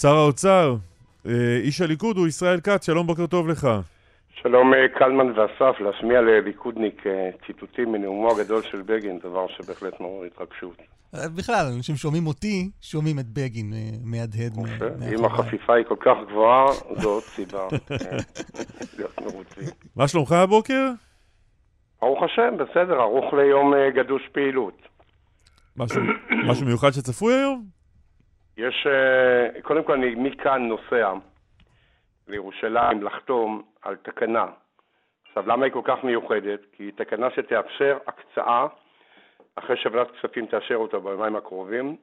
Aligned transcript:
שר 0.00 0.16
האוצר, 0.16 0.74
אה, 1.26 1.56
איש 1.62 1.80
הליכוד 1.80 2.16
הוא 2.16 2.26
ישראל 2.26 2.60
כץ, 2.60 2.86
שלום, 2.86 3.06
בוקר 3.06 3.26
טוב 3.26 3.48
לך. 3.48 3.68
שלום 4.42 4.74
אה, 4.74 4.88
קלמן 4.98 5.38
ואסף, 5.38 5.80
להשמיע 5.80 6.20
לליכודניק 6.20 7.06
אה, 7.06 7.30
ציטוטים 7.46 7.92
מנאומו 7.92 8.32
הגדול 8.32 8.62
של 8.62 8.82
בגין, 8.82 9.18
דבר 9.18 9.46
שבהחלט 9.48 10.00
מעורר 10.00 10.26
התרגשות. 10.26 10.76
בכלל, 11.36 11.66
אנשים 11.76 11.96
שומעים 11.96 12.26
אותי, 12.26 12.70
שומעים 12.80 13.18
את 13.18 13.26
בגין 13.26 13.72
מהדהד. 14.04 14.52
אם 15.14 15.24
החפיפה 15.24 15.74
היא 15.74 15.84
כל 15.84 15.96
כך 16.00 16.16
גבוהה, 16.28 16.66
זו 16.96 17.08
עוד 17.08 17.22
סיבה 17.22 17.68
להיות 18.98 19.20
מרוצים. 19.20 19.64
מה 19.96 20.08
שלומך 20.08 20.32
הבוקר? 20.32 20.90
ברוך 22.00 22.22
השם, 22.22 22.54
בסדר, 22.58 23.00
ערוך 23.00 23.34
ליום 23.34 23.72
גדוש 23.96 24.22
פעילות. 24.32 24.88
משהו 26.46 26.66
מיוחד 26.66 26.90
שצפוי 26.90 27.34
היום? 27.34 27.79
יש, 28.60 28.86
קודם 29.62 29.84
כל 29.84 29.92
אני 29.92 30.14
מכאן 30.14 30.68
נוסע 30.68 31.12
לירושלים 32.28 33.02
לחתום 33.02 33.62
על 33.82 33.96
תקנה. 33.96 34.46
עכשיו, 35.28 35.46
למה 35.46 35.64
היא 35.64 35.72
כל 35.72 35.80
כך 35.84 36.04
מיוחדת? 36.04 36.60
כי 36.72 36.82
היא 36.82 36.92
תקנה 36.96 37.30
שתאפשר 37.30 37.98
הקצאה, 38.06 38.66
אחרי 39.56 39.76
שוועדת 39.76 40.10
כספים 40.10 40.46
תאשר 40.46 40.74
אותה 40.76 40.98
ביומיים 40.98 41.36
הקרובים, 41.36 41.96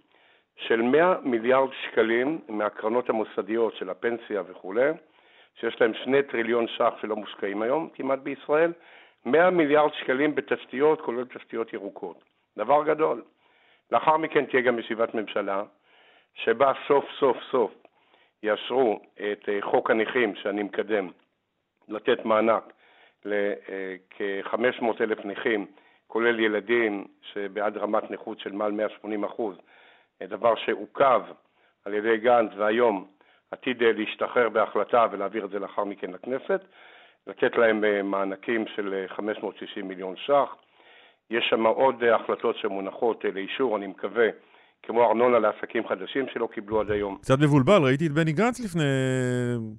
של 0.56 0.82
100 0.82 1.16
מיליארד 1.24 1.70
שקלים 1.74 2.40
מהקרנות 2.50 3.10
המוסדיות 3.10 3.76
של 3.76 3.90
הפנסיה 3.90 4.42
וכולי, 4.48 4.92
שיש 5.60 5.82
להם 5.82 5.94
שני 5.94 6.24
טריליון 6.24 6.68
ש"ח 6.68 6.94
שלא 7.02 7.16
מושקעים 7.16 7.62
היום 7.62 7.90
כמעט 7.94 8.20
בישראל, 8.20 8.74
100 9.26 9.50
מיליארד 9.50 9.94
שקלים 9.94 10.36
בתשתיות, 10.36 11.02
כולל 11.02 11.26
תשתיות 11.26 11.74
ירוקות. 11.74 12.24
דבר 12.58 12.84
גדול. 12.84 13.24
לאחר 13.92 14.18
מכן 14.18 14.46
תהיה 14.46 14.62
גם 14.62 14.80
ישיבת 14.80 15.14
ממשלה, 15.14 15.64
שבה 16.44 16.72
סוף 16.88 17.06
סוף 17.20 17.38
סוף 17.52 17.72
יאשרו 18.44 19.00
את 19.16 19.50
אה, 19.50 19.58
חוק 19.62 19.92
הנכים 19.92 20.36
שאני 20.36 20.64
מקדם, 20.64 21.10
לתת 21.88 22.26
מענק 22.26 22.74
לכ-500 23.26 24.86
אלף 25.02 25.26
נכים, 25.26 25.66
כולל 26.08 26.40
ילדים 26.40 27.08
שבעד 27.22 27.78
רמת 27.78 28.12
נכות 28.12 28.40
של 28.40 28.52
מעל 28.52 28.72
180 28.72 29.24
אחוז, 29.24 29.58
דבר 30.24 30.56
שעוכב 30.56 31.22
על 31.86 31.94
ידי 31.94 32.18
גנץ 32.18 32.52
והיום 32.58 33.08
עתיד 33.52 33.84
אה, 33.84 33.92
להשתחרר 33.92 34.50
בהחלטה 34.50 35.08
ולהעביר 35.12 35.46
את 35.46 35.50
זה 35.50 35.60
לאחר 35.60 35.84
מכן 35.84 36.12
לכנסת, 36.12 36.62
לתת 37.28 37.58
להם 37.58 37.84
אה, 37.84 38.04
מענקים 38.04 38.68
של 38.68 39.06
560 39.08 39.88
מיליון 39.88 40.16
ש"ח. 40.16 40.56
יש 41.30 41.46
שם 41.50 41.66
עוד 41.66 42.04
החלטות 42.04 42.58
שמונחות 42.58 43.26
לאישור, 43.34 43.78
אני 43.78 43.88
מקווה, 43.88 44.28
כמו 44.84 45.08
ארנונה 45.08 45.40
לעסקים 45.40 45.88
חדשים 45.88 46.26
שלא 46.34 46.48
קיבלו 46.54 46.82
עד 46.82 46.92
היום. 46.92 47.18
קצת 47.22 47.40
מבולבל, 47.40 47.84
ראיתי 47.84 48.08
את 48.08 48.12
בני 48.12 48.32
גנץ 48.32 48.60
לפני 48.60 48.84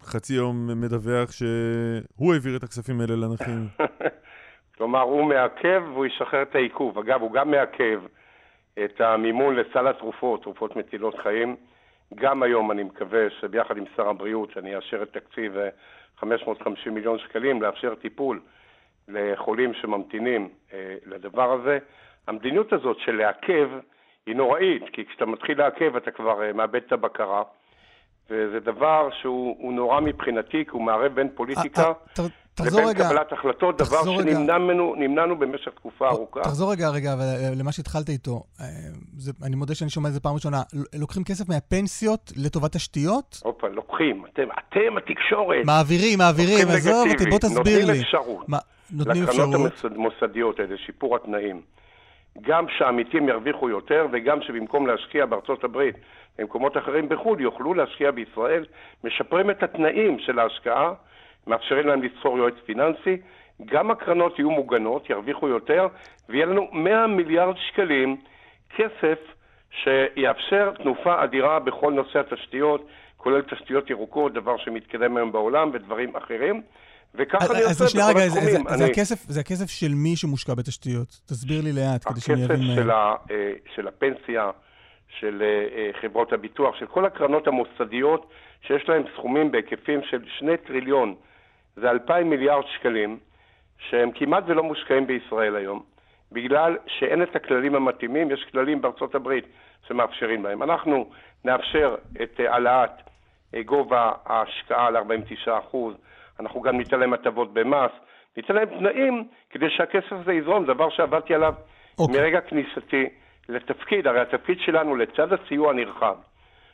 חצי 0.02 0.34
יום 0.34 0.80
מדווח 0.80 1.30
שהוא 1.32 2.34
העביר 2.34 2.56
את 2.56 2.62
הכספים 2.62 3.00
האלה 3.00 3.14
לנכים. 3.16 3.66
כלומר, 4.76 5.00
הוא 5.00 5.24
מעכב 5.24 5.82
והוא 5.92 6.06
ישחרר 6.06 6.42
את 6.42 6.54
העיכוב. 6.54 6.98
אגב, 6.98 7.22
הוא 7.22 7.32
גם 7.32 7.50
מעכב 7.50 8.00
את 8.84 9.00
המימון 9.00 9.56
לסל 9.56 9.88
התרופות, 9.88 10.42
תרופות 10.42 10.76
מצילות 10.76 11.14
חיים. 11.22 11.56
גם 12.14 12.42
היום 12.42 12.70
אני 12.70 12.82
מקווה 12.82 13.30
שביחד 13.40 13.76
עם 13.76 13.84
שר 13.96 14.08
הבריאות, 14.08 14.50
שאני 14.50 14.76
אאשר 14.76 15.02
את 15.02 15.12
תקציב 15.12 15.52
550 16.18 16.94
מיליון 16.94 17.18
שקלים, 17.18 17.62
לאפשר 17.62 17.94
טיפול 17.94 18.40
לחולים 19.08 19.74
שממתינים 19.74 20.48
אה, 20.72 20.94
לדבר 21.06 21.52
הזה. 21.52 21.78
המדיניות 22.26 22.72
הזאת 22.72 22.96
של 22.98 23.12
לעכב 23.12 23.68
היא 24.28 24.36
נוראית, 24.36 24.82
כי 24.92 25.04
כשאתה 25.06 25.26
מתחיל 25.26 25.58
לעכב 25.58 25.96
אתה 25.96 26.10
כבר 26.10 26.40
uh, 26.40 26.56
מאבד 26.56 26.80
את 26.86 26.92
הבקרה, 26.92 27.42
וזה 28.30 28.60
דבר 28.60 29.08
שהוא 29.20 29.72
נורא 29.72 30.00
מבחינתי, 30.00 30.64
כי 30.64 30.70
הוא 30.70 30.82
מערב 30.82 31.14
בין 31.14 31.28
פוליטיקה 31.34 31.82
אה, 31.82 31.92
אה, 32.18 32.66
לבין 32.66 32.88
רגע, 32.88 33.08
קבלת 33.08 33.32
החלטות, 33.32 33.78
דבר 33.78 34.02
שנמנענו 34.04 35.38
במשך 35.38 35.70
תקופה 35.74 36.08
ארוכה. 36.08 36.40
תחזור 36.40 36.72
רגע, 36.72 36.88
רגע, 36.88 37.14
למה 37.56 37.72
שהתחלת 37.72 38.08
איתו. 38.08 38.42
זה, 39.16 39.32
אני 39.42 39.56
מודה 39.56 39.74
שאני 39.74 39.90
שומע 39.90 40.08
את 40.08 40.14
זה 40.14 40.20
פעם 40.20 40.34
ראשונה. 40.34 40.62
לוקחים 41.00 41.24
כסף 41.24 41.48
מהפנסיות 41.48 42.32
לטובת 42.36 42.72
תשתיות? 42.72 43.40
הופה, 43.44 43.68
לוקחים. 43.68 44.24
אתם, 44.32 44.42
אתם 44.42 44.96
התקשורת. 44.96 45.64
מעבירים, 45.64 46.18
מעבירים. 46.18 46.68
עזוב 46.68 47.08
אותי, 47.10 47.30
בוא 47.30 47.38
תסביר 47.38 47.78
לי. 47.78 47.86
נותנים 47.86 48.02
אפשרות. 48.02 48.46
נותנים 48.90 49.24
אפשרות. 49.24 49.48
לקרנות 49.48 49.84
המוסדיות 49.84 50.60
האלה, 50.60 50.76
שיפור 50.86 51.16
התנאים. 51.16 51.62
גם 52.40 52.68
שהעמיתים 52.68 53.28
ירוויחו 53.28 53.68
יותר 53.68 54.06
וגם 54.12 54.42
שבמקום 54.42 54.86
להשקיע 54.86 55.26
בארצות 55.26 55.64
הברית 55.64 55.96
במקומות 56.38 56.76
אחרים 56.76 57.08
בחו"ל 57.08 57.40
יוכלו 57.40 57.74
להשקיע 57.74 58.10
בישראל, 58.10 58.64
משפרים 59.04 59.50
את 59.50 59.62
התנאים 59.62 60.18
של 60.18 60.38
ההשקעה, 60.38 60.92
מאפשרים 61.46 61.86
להם 61.86 62.02
לבחור 62.02 62.38
יועץ 62.38 62.54
פיננסי, 62.66 63.16
גם 63.64 63.90
הקרנות 63.90 64.38
יהיו 64.38 64.50
מוגנות, 64.50 65.10
ירוויחו 65.10 65.48
יותר, 65.48 65.86
ויהיה 66.28 66.46
לנו 66.46 66.68
100 66.72 67.06
מיליארד 67.06 67.56
שקלים 67.56 68.16
כסף 68.76 69.18
שיאפשר 69.70 70.72
תנופה 70.82 71.24
אדירה 71.24 71.58
בכל 71.58 71.92
נושא 71.92 72.20
התשתיות, 72.20 72.88
כולל 73.16 73.42
תשתיות 73.42 73.90
ירוקות, 73.90 74.32
דבר 74.32 74.56
שמתקדם 74.56 75.16
היום 75.16 75.32
בעולם 75.32 75.70
ודברים 75.72 76.16
אחרים. 76.16 76.62
וככה 77.18 77.54
אני 77.54 77.62
עושה 77.62 77.84
בכל 77.84 77.98
רגע, 77.98 78.24
התחומים. 78.24 78.44
זה, 78.44 78.50
זה, 78.50 78.84
אני... 78.84 78.90
הכסף, 78.90 79.24
זה 79.28 79.40
הכסף 79.40 79.70
של 79.70 79.92
מי 79.94 80.16
שמושקע 80.16 80.54
בתשתיות? 80.54 81.08
תסביר 81.26 81.60
לי 81.64 81.72
לאט, 81.72 82.08
כדי 82.08 82.20
שאני 82.20 82.44
אבין... 82.44 82.60
הכסף 82.60 82.74
של, 82.74 82.90
ה, 82.90 83.14
אה, 83.30 83.52
של 83.74 83.88
הפנסיה, 83.88 84.50
של 85.20 85.42
אה, 85.42 85.90
חברות 86.00 86.32
הביטוח, 86.32 86.76
של 86.78 86.86
כל 86.86 87.04
הקרנות 87.04 87.46
המוסדיות, 87.46 88.30
שיש 88.66 88.88
להן 88.88 89.02
סכומים 89.14 89.50
בהיקפים 89.50 90.00
של 90.10 90.24
שני 90.38 90.56
טריליון, 90.56 91.14
זה 91.76 91.90
אלפיים 91.90 92.30
מיליארד 92.30 92.64
שקלים, 92.76 93.18
שהם 93.78 94.10
כמעט 94.14 94.44
ולא 94.46 94.62
מושקעים 94.62 95.06
בישראל 95.06 95.56
היום, 95.56 95.82
בגלל 96.32 96.76
שאין 96.86 97.22
את 97.22 97.36
הכללים 97.36 97.74
המתאימים, 97.74 98.30
יש 98.30 98.46
כללים 98.52 98.80
בארצות 98.80 99.14
הברית 99.14 99.44
שמאפשרים 99.88 100.44
להם. 100.44 100.62
אנחנו 100.62 101.10
נאפשר 101.44 101.94
את 102.22 102.40
אה, 102.40 102.52
העלאת 102.52 102.90
גובה 103.64 104.12
ההשקעה 104.24 104.90
ל-49 104.90 105.58
אחוז, 105.58 105.94
אנחנו 106.40 106.60
גם 106.60 106.76
ניתן 106.76 107.00
להם 107.00 107.12
הטבות 107.12 107.54
במס, 107.54 107.90
ניתן 108.36 108.54
להם 108.54 108.68
תנאים 108.78 109.28
כדי 109.50 109.66
שהכסף 109.76 110.12
הזה 110.12 110.32
יזרום, 110.32 110.64
דבר 110.66 110.90
שעבדתי 110.90 111.34
עליו 111.34 111.54
okay. 111.56 112.00
אוקיי. 112.00 112.20
מרגע 112.20 112.40
כניסתי 112.40 113.04
לתפקיד. 113.48 114.06
הרי 114.06 114.20
התפקיד 114.20 114.58
שלנו 114.60 114.96
לצד 114.96 115.32
הסיוע 115.32 115.70
הנרחב 115.70 116.14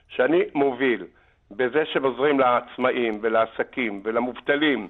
שאני 0.08 0.42
מוביל 0.54 1.06
בזה 1.50 1.82
שעוזרים 1.92 2.40
לעצמאים 2.40 3.18
ולעסקים 3.22 4.00
ולמובטלים, 4.04 4.88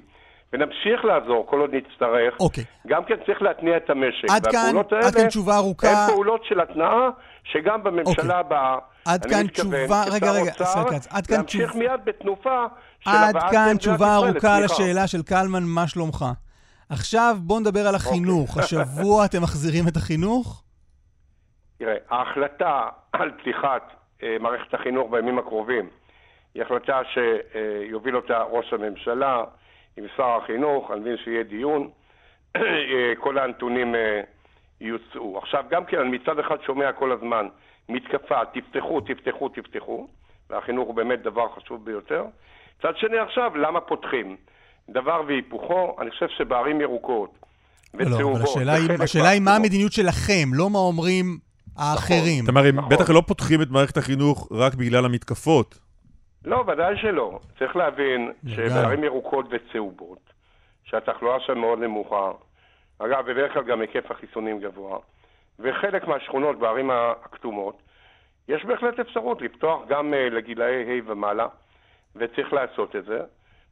ונמשיך 0.53 1.05
לעזור 1.05 1.47
כל 1.47 1.61
עוד 1.61 1.75
נצטרך. 1.75 2.41
אוקיי. 2.41 2.65
Okay. 2.65 2.89
גם 2.89 3.05
כן 3.05 3.15
צריך 3.27 3.43
להתניע 3.43 3.77
את 3.77 3.91
המשק. 3.91 4.31
עד 4.31 4.47
כאן, 4.47 4.99
עד 5.06 5.15
כאן 5.15 5.29
תשובה 5.29 5.56
ארוכה. 5.56 5.87
הן 5.87 6.11
פעולות 6.11 6.45
של 6.45 6.61
התנעה 6.61 7.11
שגם 7.45 7.83
בממשלה 7.83 8.41
okay. 8.41 8.45
עד 9.06 9.26
כאן 9.26 9.47
תשובה, 9.47 10.04
רגע, 10.12 10.32
רגע, 10.32 10.53
סליחה, 10.53 10.82
עד 11.10 11.26
כאן 11.26 11.42
תשובה... 11.42 11.65
להמשיך 11.65 11.75
מיד 11.75 12.00
בתנופה 12.04 12.65
עד 13.06 13.37
כאן 13.50 13.76
תשובה 13.78 14.16
ארוכה 14.16 14.60
לשאלה 14.60 15.06
של 15.06 15.22
קלמן, 15.22 15.62
מה 15.62 15.88
שלומך? 15.88 16.25
עכשיו 16.88 17.37
בוא 17.41 17.60
נדבר 17.60 17.81
על 17.81 17.94
אוקיי. 17.94 18.09
החינוך. 18.09 18.56
השבוע 18.59 19.25
אתם 19.25 19.43
מחזירים 19.43 19.88
את 19.88 19.97
החינוך? 19.97 20.62
תראה, 21.78 21.94
ההחלטה 22.10 22.88
על 23.12 23.31
פתיחת 23.31 23.82
אה, 24.22 24.37
מערכת 24.41 24.75
החינוך 24.75 25.10
בימים 25.10 25.38
הקרובים 25.38 25.88
היא 26.54 26.62
החלטה 26.62 27.00
שיוביל 27.04 28.16
אותה 28.16 28.43
ראש 28.43 28.72
הממשלה 28.72 29.44
עם 29.97 30.04
שר 30.16 30.38
החינוך, 30.43 30.91
אני 30.91 31.00
מבין 31.00 31.16
שיהיה 31.25 31.43
דיון, 31.43 31.91
אה, 32.56 33.12
כל 33.19 33.38
הנתונים 33.38 33.94
אה, 33.94 34.20
יוצאו. 34.81 35.38
עכשיו, 35.38 35.64
גם 35.70 35.84
כן, 35.84 35.98
אני 35.98 36.19
מצד 36.19 36.38
אחד 36.38 36.56
שומע 36.66 36.93
כל 36.93 37.12
הזמן 37.12 37.48
מתקפה, 37.89 38.45
תפתחו, 38.55 39.00
תפתחו, 39.00 39.49
תפתחו, 39.49 40.09
והחינוך 40.50 40.87
הוא 40.87 40.95
באמת 40.95 41.22
דבר 41.22 41.49
חשוב 41.56 41.84
ביותר. 41.84 42.25
מצד 42.79 42.97
שני 42.97 43.19
עכשיו, 43.19 43.56
למה 43.56 43.81
פותחים? 43.81 44.37
דבר 44.91 45.23
והיפוכו, 45.26 45.97
אני 46.00 46.11
חושב 46.11 46.26
שבערים 46.29 46.81
ירוקות 46.81 47.31
וצהובות... 47.94 48.20
לא, 48.20 48.32
אבל 48.32 48.43
השאלה 48.43 48.73
היא, 48.73 49.03
השאלה 49.03 49.29
היא 49.29 49.41
מה 49.41 49.56
המדיניות 49.56 49.93
שלכם, 49.93 50.49
לא 50.53 50.70
מה 50.70 50.79
אומרים 50.79 51.38
האחרים. 51.76 52.44
נכון, 52.49 52.67
נכון. 52.67 52.88
בטח 52.88 53.11
לא 53.11 53.23
פותחים 53.26 53.62
את 53.62 53.70
מערכת 53.70 53.97
החינוך 53.97 54.49
רק 54.53 54.75
בגלל 54.75 55.05
המתקפות. 55.05 55.79
לא, 56.44 56.64
ודאי 56.67 56.97
שלא. 56.97 57.38
צריך 57.58 57.76
להבין 57.76 58.32
שבערים 58.47 59.05
ירוקות 59.05 59.47
וצהובות, 59.50 60.19
שהתחלואה 60.85 61.41
שם 61.41 61.58
מאוד 61.58 61.79
נמוכה, 61.79 62.31
אגב, 62.99 63.31
בדרך 63.31 63.53
כלל 63.53 63.62
גם 63.64 63.81
היקף 63.81 64.11
החיסונים 64.11 64.61
גבוה, 64.61 64.99
וחלק 65.58 66.08
מהשכונות 66.08 66.58
בערים 66.58 66.91
הכתומות, 66.91 67.82
יש 68.49 68.64
בהחלט 68.64 69.00
אפשרות 69.00 69.43
לפתוח 69.43 69.82
גם 69.88 70.12
uh, 70.12 70.35
לגילאי 70.35 71.00
ה' 71.00 71.11
ומעלה. 71.11 71.46
וצריך 72.17 72.52
לעשות 72.52 72.96
את 72.96 73.05
זה, 73.05 73.19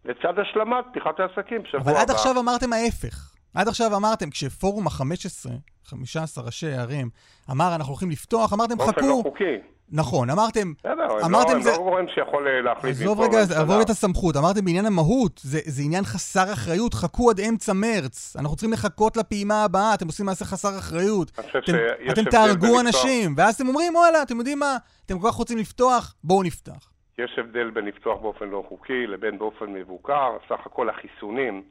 לצד 0.04 0.38
השלמת 0.38 0.84
פתיחת 0.90 1.20
העסקים 1.20 1.64
שבוע 1.64 1.80
הבא. 1.80 1.90
אבל 1.90 2.00
עד 2.00 2.10
עכשיו 2.10 2.40
אמרתם 2.40 2.72
ההפך. 2.72 3.32
עד 3.54 3.68
עכשיו 3.68 3.96
אמרתם, 3.96 4.30
כשפורום 4.30 4.86
ה-15, 4.86 5.50
15 5.84 6.44
ראשי 6.44 6.72
ערים, 6.72 7.10
אמר, 7.50 7.74
אנחנו 7.74 7.90
הולכים 7.92 8.10
לפתוח, 8.10 8.52
אמרתם, 8.52 8.74
חכו. 8.74 8.84
באופן 8.86 9.06
לא 9.06 9.20
חוקי. 9.22 9.60
נכון, 9.92 10.30
אמרתם... 10.30 10.72
בסדר, 10.78 11.26
אמרתם 11.26 11.50
הם 11.50 11.56
לא, 11.56 11.62
זה... 11.62 11.70
לא 11.70 11.76
גורם 11.76 12.04
שיכול 12.14 12.48
אה, 12.48 12.60
להחליט 12.60 12.96
עזוב 12.96 13.20
רגע. 13.20 13.38
עבור 13.60 13.82
את 13.82 13.90
הסמכות. 13.90 14.36
אמרתם 14.36 14.64
בעניין 14.64 14.86
המהות, 14.86 15.40
זה, 15.44 15.58
זה 15.64 15.82
עניין 15.82 16.04
חסר 16.04 16.52
אחריות, 16.52 16.94
חכו 16.94 17.30
עד 17.30 17.40
אמצע 17.40 17.72
מרץ. 17.72 18.36
אנחנו 18.38 18.56
צריכים 18.56 18.72
לחכות 18.72 19.16
לפעימה 19.16 19.64
הבאה, 19.64 19.94
אתם 19.94 20.06
עושים 20.06 20.26
מעשה 20.26 20.44
חסר 20.44 20.78
אחריות. 20.78 21.30
אתם, 21.30 21.72
אתם 22.12 22.24
תהרגו 22.30 22.80
אנשים, 22.80 23.34
ואז 23.36 23.54
אתם 23.54 23.68
אומרים, 23.68 23.94
וואלה, 23.94 24.22
אתם 24.22 24.38
יודעים 24.38 24.58
מה? 24.58 24.76
אתם 25.06 25.18
כל 25.18 25.28
כך 25.28 25.34
רוצים 25.34 25.58
לפתוח, 25.58 26.14
בואו 26.24 26.42
נפתח. 26.42 26.90
יש 27.18 27.38
הבדל 27.38 27.70
בין 27.70 27.84
לפתוח 27.84 28.20
באופן 28.20 28.48
לא 28.48 28.64
חוקי 28.68 29.06
לבין 29.06 29.38
באופן 29.38 29.66
מבוקר. 29.66 30.36
סך 30.48 30.66
הכל 30.66 30.88
החיסונים, 30.88 31.62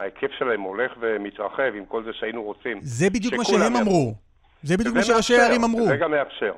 ההיקף 0.00 0.30
שלהם 0.38 0.60
הולך 0.60 0.92
ומתרחב 1.00 1.72
עם 1.78 1.84
כל 1.88 2.04
זה 2.04 2.10
שהיינו 2.12 2.42
רוצים. 2.42 2.78
זה 2.82 3.10
בדיוק 3.10 3.34
מה 3.34 3.44
שהם. 3.44 3.76
אמרו. 3.76 4.14
זה 4.62 4.76
בדיוק 4.76 4.96
מה 4.96 5.02
שראשי 5.02 5.36
הערים 5.36 5.64
אמרו. 5.64 5.86
זה 5.86 5.96
גם 5.96 6.10
מאפשר. 6.10 6.52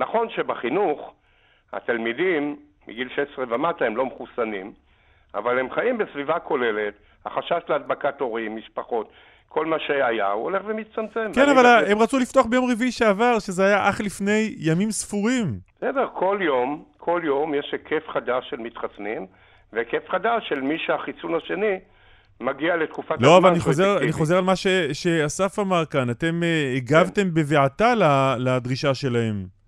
נכון 0.00 0.28
שבחינוך 0.36 1.12
התלמידים 1.72 2.56
מגיל 2.88 3.08
16 3.08 3.44
ומטה 3.48 3.84
הם 3.84 3.96
לא 3.96 4.06
מחוסנים, 4.06 4.72
אבל 5.34 5.58
הם 5.58 5.70
חיים 5.70 5.98
בסביבה 5.98 6.38
כוללת, 6.38 6.94
החשש 7.26 7.60
להדבקת 7.68 8.20
הורים, 8.20 8.56
משפחות, 8.56 9.10
כל 9.48 9.66
מה 9.66 9.76
שהיה, 9.86 10.30
הוא 10.30 10.42
הולך 10.44 10.62
ומצטמצם. 10.66 11.30
כן, 11.34 11.48
אבל 11.48 11.58
בזה- 11.62 11.92
הם 11.92 11.98
רצו 11.98 12.18
לפתוח 12.18 12.46
ביום 12.46 12.70
רביעי 12.70 12.92
שעבר, 12.92 13.38
שזה 13.38 13.64
היה 13.66 13.88
אך 13.88 14.00
לפני 14.00 14.54
ימים 14.58 14.90
ספורים. 14.90 15.46
בסדר, 15.76 16.06
כל 16.14 16.38
יום, 16.40 16.84
כל 16.98 17.20
יום 17.24 17.54
יש 17.54 17.68
היקף 17.72 18.08
חדש 18.08 18.50
של 18.50 18.56
מתחסנים, 18.56 19.26
והיקף 19.72 20.08
חדש 20.08 20.48
של 20.48 20.60
מי 20.60 20.74
שהחיסון 20.86 21.34
השני 21.34 21.78
מגיע 22.40 22.76
לתקופת 22.76 23.16
לא, 23.20 23.36
אבל 23.38 23.50
אני 23.50 23.60
חוזר, 23.60 23.98
אני. 23.98 24.12
חוזר 24.12 24.36
על 24.38 24.44
מה 24.44 24.56
ש, 24.56 24.66
שאסף 24.92 25.58
אמר 25.58 25.84
כאן. 25.84 26.10
אתם 26.10 26.42
אה, 26.42 26.72
הגבתם 26.76 27.34
בבעתה 27.34 27.94
ל- 27.94 28.34
לדרישה 28.38 28.94
שלהם. 28.94 29.61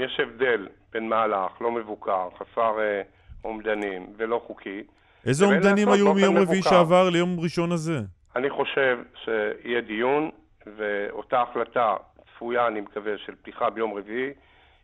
יש 0.00 0.20
הבדל 0.20 0.68
בין 0.92 1.08
מהלך 1.08 1.60
לא 1.60 1.70
מבוקר, 1.70 2.28
חסר 2.38 2.78
אה, 2.80 3.02
אומדנים 3.44 4.06
ולא 4.16 4.40
חוקי. 4.46 4.82
איזה 5.26 5.44
אומדנים 5.44 5.88
היו 5.88 6.14
מיום 6.14 6.38
רביעי. 6.38 6.62
שעבר 6.62 7.10
ליום 7.10 7.40
ראשון 7.40 7.72
הזה? 7.72 8.00
אני 8.36 8.50
חושב 8.50 8.98
שיהיה 9.24 9.80
דיון, 9.80 10.30
ואותה 10.76 11.42
החלטה 11.42 11.94
צפויה, 12.34 12.66
אני 12.66 12.80
מקווה, 12.80 13.12
של 13.26 13.34
פתיחה 13.34 13.70
ביום 13.70 13.94
רביעי, 13.94 14.30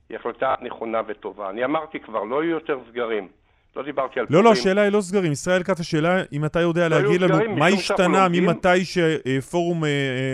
היא 0.08 0.18
החלטה 0.18 0.54
נכונה 0.62 1.00
וטובה. 1.06 1.50
אני 1.50 1.64
אמרתי 1.64 2.00
כבר, 2.00 2.24
לא 2.24 2.44
יהיו 2.44 2.50
יותר 2.50 2.78
סגרים. 2.90 3.28
לא 3.76 3.82
דיברתי 3.82 4.20
על 4.20 4.26
לא, 4.30 4.38
לא, 4.38 4.42
פורים. 4.42 4.52
השאלה 4.60 4.82
היא 4.82 4.92
לא 4.92 5.00
סגרים. 5.00 5.32
ישראל 5.32 5.62
כץ, 5.62 5.80
השאלה 5.80 6.22
אם 6.32 6.44
אתה 6.44 6.60
יודע 6.60 6.88
לא 6.88 6.96
להגיד 6.96 7.20
לנו 7.20 7.34
סגרים 7.34 7.58
מה 7.58 7.66
השתנה. 7.66 8.28
ממתי 8.28 8.84
שפורום 8.84 9.84
אה, 9.84 9.88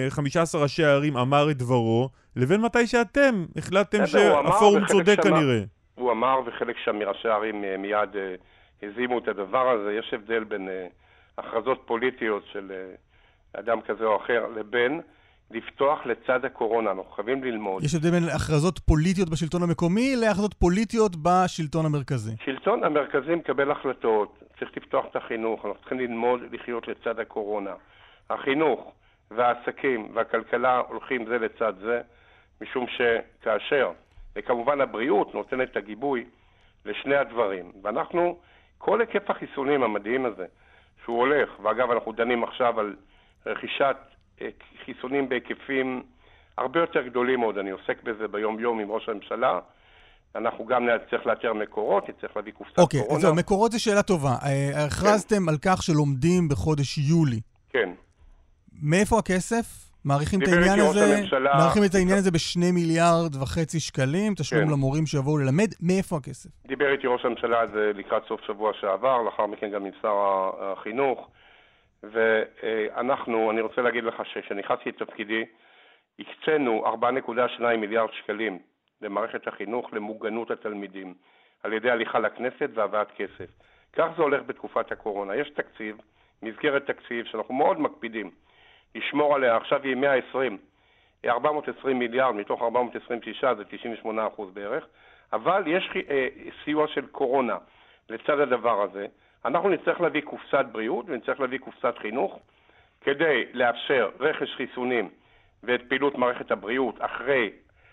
אה, 0.05 0.11
15 0.11 0.63
ראשי 0.63 0.85
הערים 0.85 1.17
אמר 1.17 1.51
את 1.51 1.57
דברו, 1.57 2.09
לבין 2.39 2.61
מתי 2.61 2.87
שאתם 2.87 3.45
החלטתם 3.57 4.07
שהפורום 4.07 4.87
צודק. 4.87 5.17
כנראה. 5.23 5.61
הוא 5.95 6.13
אמר, 6.13 6.41
וחלק 6.47 6.77
שם 6.85 6.99
מראשי 6.99 7.29
הערים 7.29 7.65
אה, 7.65 7.77
מיד 7.77 8.17
אה, 8.17 8.35
הזימו 8.83 9.19
את 9.19 9.29
הדבר 9.29 9.69
הזה. 9.69 9.93
יש 9.93 10.15
הבדל 10.15 10.45
בין 10.45 10.69
אה, 10.69 10.87
הכרזות 11.39 11.83
פוליטיות 11.87 12.43
של 12.53 12.73
אדם 13.53 13.81
כזה 13.81 14.05
או 14.05 14.17
אחר 14.17 14.47
לבין 14.57 15.01
לפתוח 15.51 16.07
לצד 16.07 16.45
הקורונה. 16.45 16.91
אנחנו 16.91 17.11
חייבים 17.11 17.45
ללמוד. 17.45 17.85
יש 17.85 17.95
הבדל 17.95 18.11
בין 18.11 18.25
הכרזות 18.25 18.79
פוליטיות 18.79 19.29
בשלטון 19.31 19.63
המקומי 19.63 20.17
להכרזות 20.17 20.55
פוליטיות 20.55 21.17
בשלטון 21.17 21.87
המרכזי. 21.87 22.33
שלטון 22.45 22.85
המרכזי 22.85 23.35
מקבל 23.35 23.71
החלטות, 23.71 24.43
צריך 24.59 24.71
לפתוח 24.77 25.05
את 25.11 25.17
החינוך, 25.17 25.65
אנחנו 25.65 25.81
צריכים 25.81 25.99
ללמוד 25.99 26.41
לחיות 26.53 26.89
לצד 26.89 27.19
הקורונה. 27.19 27.73
החינוך 28.31 28.93
והעסקים 29.31 30.09
והכלכלה 30.15 30.83
הולכים 30.89 31.27
זה 31.27 31.39
לצד 31.39 31.73
זה, 31.81 32.01
משום 32.61 32.87
שכאשר, 32.89 33.91
וכמובן 34.37 34.81
הבריאות 34.81 35.35
נותנת 35.35 35.71
את 35.71 35.77
הגיבוי 35.77 36.25
לשני 36.85 37.17
הדברים. 37.17 37.73
ואנחנו, 37.83 38.39
כל 38.79 39.01
היקף 39.01 39.31
החיסונים 39.31 39.83
המדהים 39.83 40.27
הזה, 40.27 40.47
שהוא 41.05 41.19
הולך, 41.19 41.49
ואגב 41.63 41.91
אנחנו 41.91 42.13
דנים 42.13 42.45
עכשיו 42.45 42.81
על 42.81 42.97
רכישת 43.47 43.97
אה, 44.41 44.49
חיסונים 44.85 45.29
בהיקפים 45.29 46.03
הרבה 46.59 46.81
יותר 46.81 47.03
גדולים 47.03 47.41
עוד, 47.41 47.59
אני 47.59 47.71
עוסק 47.71 48.03
בזה 48.03 48.29
ביום-יום 48.29 48.79
עם 48.79 48.91
ראש 48.91 49.09
הממשלה. 49.09 49.59
אנחנו 50.37 50.67
גם 50.67 50.87
נצטרך 50.89 51.27
לאתר 51.27 51.53
מקורות, 51.53 52.09
נצטרך 52.09 52.37
להביא 52.37 52.53
קופסת 52.53 52.79
אוקיי, 52.79 53.01
קורונה. 53.01 53.17
אז 53.17 53.23
זהו, 53.23 53.35
מקורות 53.35 53.73
זו 53.73 53.83
שאלה 53.83 54.03
טובה. 54.03 54.35
אה, 54.45 54.85
הכרזתם 54.87 55.49
על 55.49 55.57
כך 55.63 55.83
שלומדים 55.83 56.49
בחודש 56.49 56.99
יולי. 56.99 57.41
כן. 57.71 57.91
מאיפה 58.83 59.19
הכסף? 59.19 59.88
מעריכים 60.09 60.41
את 60.43 60.49
העניין 60.49 60.81
הזה, 60.81 61.17
הממשלה. 61.19 61.55
מעריכים 61.55 61.83
את 61.85 61.95
העניין 61.95 62.19
הזה 62.19 62.31
בשני 62.31 62.71
מיליארד 62.73 63.33
וחצי 63.43 63.81
שקלים, 63.81 64.35
תשלום 64.35 64.65
כן. 64.65 64.71
למורים 64.73 65.07
שיבואו 65.07 65.39
ללמד, 65.39 65.71
מאיפה 65.81 66.17
הכסף? 66.17 66.51
דיבר 66.67 66.93
איתי 66.93 67.07
ראש 67.07 67.25
הממשלה 67.25 67.61
על 67.61 67.69
זה 67.73 67.93
לקראת 67.95 68.23
סוף 68.29 68.41
שבוע 68.47 68.73
שעבר, 68.81 69.23
לאחר 69.23 69.47
מכן 69.47 69.71
גם 69.71 69.85
עם 69.85 69.93
שר 70.03 70.17
החינוך. 70.61 71.31
ואנחנו, 72.03 73.51
אני 73.51 73.61
רוצה 73.61 73.83
להגיד 73.83 74.05
לך 74.05 74.15
שכשנכנסתי 74.33 74.89
לתפקידי, 74.89 75.45
הקצינו 76.19 76.85
4.2 77.59 77.63
מיליארד 77.79 78.09
שקלים 78.13 78.59
למערכת 79.03 79.49
החינוך 79.49 79.93
למוגנות 79.93 80.51
התלמידים, 80.51 81.15
על 81.63 81.73
ידי 81.73 81.91
הליכה 81.91 82.19
לכנסת 82.19 82.71
והבאת 82.75 83.09
כסף. 83.17 83.51
כך 83.93 84.07
זה 84.17 84.23
הולך 84.23 84.43
בתקופת 84.47 84.93
הקורונה. 84.93 85.37
יש 85.37 85.51
תקציב, 85.51 85.97
מסגרת 86.43 86.87
תקציב, 86.87 87.27
שאנחנו 87.31 87.55
מאוד 87.55 87.81
מקפידים 87.81 88.31
לשמור 88.95 89.35
עליה, 89.35 89.57
עכשיו 89.57 89.83
היא 89.83 89.97
120, 89.97 90.59
420 91.27 91.99
מיליארד 91.99 92.35
מתוך 92.35 92.63
426, 92.63 93.45
זה 93.57 93.65
98 93.65 94.27
אחוז 94.27 94.51
בערך, 94.55 94.87
אבל 95.33 95.63
יש 95.67 95.91
אה, 96.11 96.29
סיוע 96.65 96.89
של 96.89 97.07
קורונה 97.07 97.57
לצד 98.09 98.41
הדבר 98.41 98.83
הזה. 98.83 99.07
אנחנו 99.45 99.69
נצטרך 99.69 100.01
להביא 100.01 100.21
קופסת 100.21 100.65
בריאות 100.73 101.05
ונצטרך 101.09 101.41
להביא 101.41 101.59
קופסת 101.59 101.95
חינוך 101.99 102.39
כדי 103.01 103.45
לאפשר 103.53 104.11
רכש 104.21 104.55
חיסונים 104.55 105.09
ואת 105.63 105.81
פעילות 105.89 106.19
מערכת 106.19 106.51
הבריאות 106.51 106.95
אחרי 106.99 107.51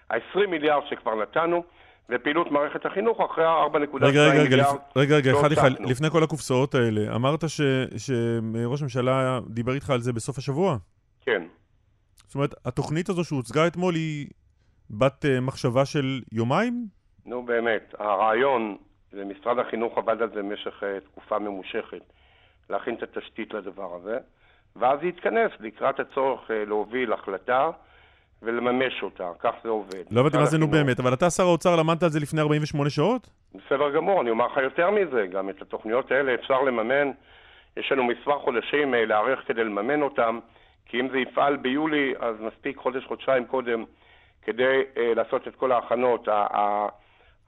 ה-20 0.09 0.47
מיליארד 0.47 0.83
שכבר 0.87 1.15
נתנו, 1.15 1.63
ופעילות 2.09 2.51
מערכת 2.51 2.85
החינוך 2.85 3.19
אחרי 3.31 3.45
ה-4.2 3.45 3.77
רגע, 3.77 4.07
רגע, 4.07 4.31
רגע, 4.31 4.43
מיליארד. 4.49 4.77
רגע, 4.95 5.15
רגע, 5.15 5.31
אחד 5.39 5.51
אחד, 5.51 5.69
לפני 5.79 6.09
כל 6.09 6.23
הקופסאות 6.23 6.75
האלה, 6.75 7.15
אמרת 7.15 7.49
ש- 7.49 7.61
שראש 7.97 8.81
הממשלה 8.81 9.39
דיבר 9.49 9.73
איתך 9.73 9.89
על 9.89 10.01
זה 10.01 10.13
בסוף 10.13 10.37
השבוע? 10.37 10.77
כן. 11.21 11.43
זאת 12.15 12.35
אומרת, 12.35 12.53
התוכנית 12.65 13.09
הזו 13.09 13.23
שהוצגה 13.23 13.67
אתמול 13.67 13.95
היא 13.95 14.27
בת 14.89 15.25
אה, 15.25 15.39
מחשבה 15.39 15.85
של 15.85 16.21
יומיים? 16.31 16.85
נו 17.25 17.45
באמת, 17.45 17.95
הרעיון, 17.99 18.77
ומשרד 19.13 19.59
החינוך 19.59 19.97
עבד 19.97 20.21
על 20.21 20.29
זה 20.29 20.41
במשך 20.41 20.83
אה, 20.83 20.99
תקופה 20.99 21.39
ממושכת, 21.39 22.01
להכין 22.69 22.95
את 22.95 23.03
התשתית 23.03 23.53
לדבר 23.53 23.95
הזה, 23.95 24.17
ואז 24.75 24.99
להתכנס 25.01 25.51
לקראת 25.59 25.99
הצורך 25.99 26.51
אה, 26.51 26.65
להוביל 26.65 27.13
החלטה 27.13 27.69
ולממש 28.41 29.03
אותה, 29.03 29.31
כך 29.39 29.53
זה 29.63 29.69
עובד. 29.69 30.03
לא 30.11 30.21
הבנתי 30.21 30.37
מה 30.37 30.45
זה 30.45 30.57
נו 30.57 30.67
באמת, 30.67 30.99
אבל 30.99 31.13
אתה 31.13 31.29
שר 31.29 31.43
האוצר 31.43 31.75
למדת 31.75 32.03
על 32.03 32.09
זה 32.09 32.19
לפני 32.19 32.41
48 32.41 32.89
שעות? 32.89 33.29
בסדר 33.55 33.89
גמור, 33.89 34.21
אני 34.21 34.29
אומר 34.29 34.45
לך 34.45 34.57
יותר 34.57 34.89
מזה, 34.91 35.25
גם 35.31 35.49
את 35.49 35.61
התוכניות 35.61 36.11
האלה 36.11 36.33
אפשר 36.33 36.61
לממן, 36.61 37.11
יש 37.77 37.91
לנו 37.91 38.03
מספר 38.03 38.39
חודשים 38.39 38.93
אה, 38.93 39.05
להיערך 39.05 39.47
כדי 39.47 39.63
לממן 39.63 40.01
אותם, 40.01 40.39
כי 40.85 40.99
אם 40.99 41.09
זה 41.09 41.17
יפעל 41.17 41.55
ביולי, 41.55 42.13
אז 42.19 42.35
מספיק 42.39 42.77
חודש-חודשיים 42.77 43.45
קודם 43.45 43.83
כדי 44.41 44.81
אה, 44.97 45.13
לעשות 45.15 45.47
את 45.47 45.55
כל 45.55 45.71
ההכנות 45.71 46.27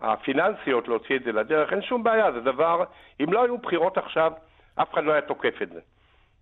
הפיננסיות, 0.01 0.87
להוציא 0.87 1.15
את 1.15 1.23
זה 1.23 1.31
לדרך, 1.31 1.73
אין 1.73 1.81
שום 1.81 2.03
בעיה, 2.03 2.31
זה 2.31 2.41
דבר, 2.41 2.83
אם 3.19 3.33
לא 3.33 3.43
היו 3.43 3.57
בחירות 3.57 3.97
עכשיו, 3.97 4.31
אף 4.75 4.93
אחד 4.93 5.03
לא 5.03 5.11
היה 5.11 5.21
תוקף 5.21 5.61
את 5.61 5.69
זה. 5.69 5.79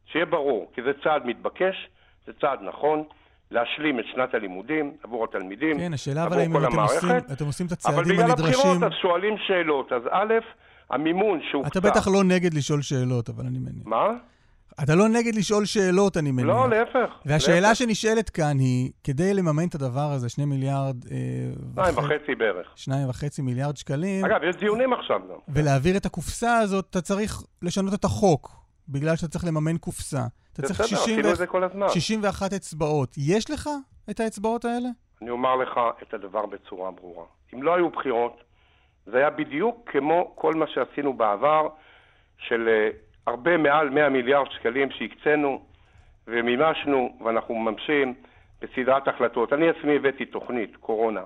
שיהיה 0.05 0.25
ברור, 0.25 0.71
כי 0.73 0.81
זה 0.81 0.91
צעד 1.03 1.25
מתבקש, 1.25 1.89
זה 2.25 2.33
צעד 2.33 2.59
נכון, 2.61 3.03
להשלים 3.51 3.99
את 3.99 4.05
שנת 4.13 4.33
הלימודים 4.33 4.91
עבור 5.03 5.23
התלמידים, 5.23 5.79
כן, 5.79 5.93
השאלה 5.93 6.23
אבל 6.23 6.31
עבור 6.31 6.41
האם 6.41 6.51
כל 6.53 6.65
אתם 6.67 6.79
עושים, 6.79 7.09
המערכת. 7.09 7.31
אתם 7.31 7.45
עושים 7.45 7.65
את 7.67 7.71
אבל 7.85 7.93
הצעדים 7.93 8.13
בגלל 8.17 8.29
הנדרשים. 8.31 8.53
הבחירות 8.59 8.83
אז 8.83 8.91
שואלים 9.01 9.35
שאלות. 9.47 9.91
אז 9.91 10.01
א', 10.11 10.33
המימון 10.89 11.39
שהוקצה... 11.51 11.79
אתה 11.79 11.89
בטח 11.89 12.07
לא 12.07 12.23
נגד 12.23 12.53
לשאול 12.53 12.81
שאלות, 12.81 13.29
אבל 13.29 13.45
אני 13.45 13.59
מניח. 13.59 13.85
מה? 13.85 14.07
אתה 14.83 14.95
לא 14.95 15.07
נגד 15.09 15.35
לשאול 15.35 15.65
שאלות, 15.65 16.17
אני 16.17 16.31
מניח. 16.31 16.47
לא, 16.47 16.69
להפך. 16.69 17.13
והשאלה 17.25 17.59
להפך. 17.59 17.75
שנשאלת 17.75 18.29
כאן 18.29 18.59
היא, 18.59 18.91
כדי 19.03 19.33
לממן 19.33 19.67
את 19.67 19.75
הדבר 19.75 20.11
הזה, 20.11 20.29
שני 20.29 20.45
מיליארד... 20.45 20.95
אה, 21.11 21.17
שניים 21.75 21.97
וחצי- 21.97 22.15
וחצי 22.15 22.35
בערך. 22.35 22.67
שניים 22.75 23.09
וחצי 23.09 23.41
מיליארד 23.41 23.77
שקלים, 23.77 24.25
אגב, 24.25 24.39
יש 24.49 24.55
דיונים 24.55 24.93
עכשיו 24.93 25.19
גם. 25.29 25.35
ולהעביר 25.47 25.97
את 25.97 26.05
הקופסה 26.05 26.57
הזאת, 26.57 26.85
אתה 26.89 27.01
צריך 27.01 27.43
לשנות 27.61 27.93
את 27.93 28.03
החוק, 28.05 28.51
בגלל 28.89 29.15
שאתה 29.15 29.27
צריך 29.27 29.45
לממן 29.45 29.77
קופסה. 29.77 30.23
אתה 30.59 30.63
צריך 30.63 30.79
בסדר, 30.79 30.87
60 30.97 31.13
עשינו 31.13 31.27
ו- 31.27 31.31
את 31.31 31.37
זה 31.37 31.47
כל 31.47 31.63
הזמן. 31.63 31.89
61 31.89 32.53
אצבעות. 32.53 33.15
יש 33.17 33.51
לך 33.51 33.69
את 34.09 34.19
האצבעות 34.19 34.65
האלה? 34.65 34.89
אני 35.21 35.29
אומר 35.29 35.55
לך 35.55 35.79
את 36.03 36.13
הדבר 36.13 36.45
בצורה 36.45 36.91
ברורה. 36.91 37.25
אם 37.53 37.63
לא 37.63 37.75
היו 37.75 37.89
בחירות, 37.89 38.43
זה 39.05 39.17
היה 39.17 39.29
בדיוק 39.29 39.89
כמו 39.91 40.31
כל 40.35 40.53
מה 40.53 40.65
שעשינו 40.67 41.13
בעבר, 41.13 41.67
של 42.37 42.67
אה, 42.67 42.89
הרבה 43.27 43.57
מעל 43.57 43.89
100 43.89 44.09
מיליארד 44.09 44.51
שקלים 44.51 44.91
שהקצינו 44.91 45.61
ומימשנו, 46.27 47.17
ואנחנו 47.25 47.55
מממשים 47.55 48.13
בסדרת 48.61 49.07
החלטות. 49.07 49.53
אני 49.53 49.69
עצמי 49.69 49.95
הבאתי 49.95 50.25
תוכנית, 50.25 50.75
קורונה, 50.75 51.21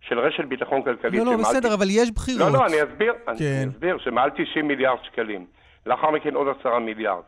של 0.00 0.18
רשת 0.18 0.44
ביטחון 0.44 0.82
כלכלית. 0.82 1.20
לא, 1.24 1.32
לא, 1.32 1.36
בסדר, 1.36 1.74
אבל 1.74 1.86
יש 1.90 2.10
בחירות. 2.10 2.52
לא, 2.52 2.58
לא, 2.58 2.66
אני 2.66 2.82
אסביר, 2.82 3.12
כן. 3.12 3.32
אני 3.32 3.68
אסביר, 3.70 3.98
שמעל 3.98 4.30
90 4.30 4.68
מיליארד 4.68 4.98
שקלים. 5.02 5.46
לאחר 5.86 6.10
מכן 6.10 6.34
עוד 6.34 6.46
10 6.60 6.78
מיליארד. 6.78 7.22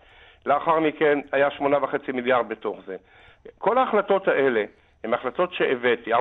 לאחר 0.47 0.81
מכן 0.81 1.19
היה 1.33 1.49
8.5 1.49 2.13
מיליארד 2.15 2.49
בתוך 2.49 2.79
זה. 2.87 2.97
כל 3.59 3.79
ההחלטות 3.79 4.29
האלה 4.29 4.65
הן 5.05 5.15
החלטות 5.15 5.53
שהבאתי, 5.53 6.15
4.2 6.15 6.19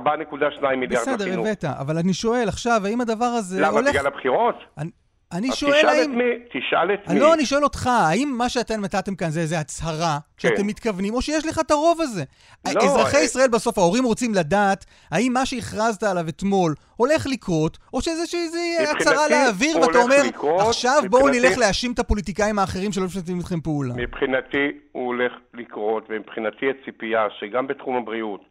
מיליארד 0.77 1.07
לחינוך. 1.07 1.21
בסדר, 1.21 1.39
הבאת, 1.39 1.65
אבל 1.65 1.97
אני 1.97 2.13
שואל 2.13 2.47
עכשיו, 2.47 2.81
האם 2.85 3.01
הדבר 3.01 3.25
הזה 3.25 3.61
למה, 3.61 3.67
הולך... 3.67 3.87
למה, 3.87 3.91
בגלל 3.91 4.07
הבחירות? 4.07 4.55
אני... 4.77 4.89
אני 5.31 5.47
שואל 5.51 5.73
האם... 5.73 5.85
תשאל 5.87 6.03
את 6.03 6.09
מי, 6.09 6.59
תשאל 6.61 6.93
את 6.93 7.09
מי. 7.09 7.19
לא, 7.19 7.33
אני 7.33 7.45
שואל 7.45 7.63
אותך, 7.63 7.87
האם 7.87 8.33
מה 8.37 8.49
שאתם 8.49 8.81
נתתם 8.81 9.15
כאן 9.15 9.29
זה 9.29 9.39
איזה 9.39 9.59
הצהרה 9.59 10.17
שאתם 10.37 10.55
כן. 10.55 10.65
מתכוונים, 10.65 11.13
או 11.13 11.21
שיש 11.21 11.45
לך 11.45 11.59
את 11.59 11.71
הרוב 11.71 12.01
הזה? 12.01 12.23
לא, 12.65 12.81
אזרחי. 12.83 13.17
אה- 13.17 13.23
ישראל 13.23 13.47
בסוף, 13.53 13.77
ההורים 13.77 14.03
רוצים 14.03 14.33
לדעת 14.33 14.85
האם 15.11 15.33
מה 15.33 15.45
שהכרזת 15.45 16.03
עליו 16.03 16.29
אתמול 16.29 16.73
הולך 16.95 17.27
לקרות, 17.31 17.77
או 17.93 18.01
שזה 18.01 18.37
איזה 18.37 18.91
הצהרה 18.91 19.29
לאוויר, 19.29 19.77
ואתה 19.77 19.97
אומר, 19.97 20.15
לקרות, 20.27 20.61
עכשיו 20.61 20.91
מבחינתי... 20.91 21.09
בואו 21.09 21.27
נלך 21.27 21.57
להאשים 21.57 21.91
את 21.91 21.99
הפוליטיקאים 21.99 22.59
האחרים 22.59 22.91
שלא 22.91 23.05
משתפים 23.05 23.37
איתכם 23.37 23.61
פעולה. 23.61 23.93
מבחינתי 23.97 24.71
הוא 24.91 25.05
הולך 25.05 25.31
לקרות, 25.53 26.05
ומבחינתי 26.09 26.65
הציפייה 26.69 27.27
שגם 27.39 27.67
בתחום 27.67 27.95
הבריאות 27.95 28.41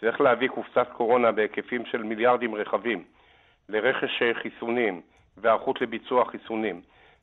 צריך 0.00 0.20
להביא 0.20 0.48
קופסת 0.48 0.86
קורונה 0.96 1.32
בהיקפים 1.32 1.82
של 1.90 2.02
מיליארדים 2.02 2.54
רחבים 2.54 3.04
לרכש 3.68 4.22
חיסונים. 4.42 5.13
והיערכות 5.38 5.80
לביצוע 5.80 6.24
חיסונים, 6.24 6.80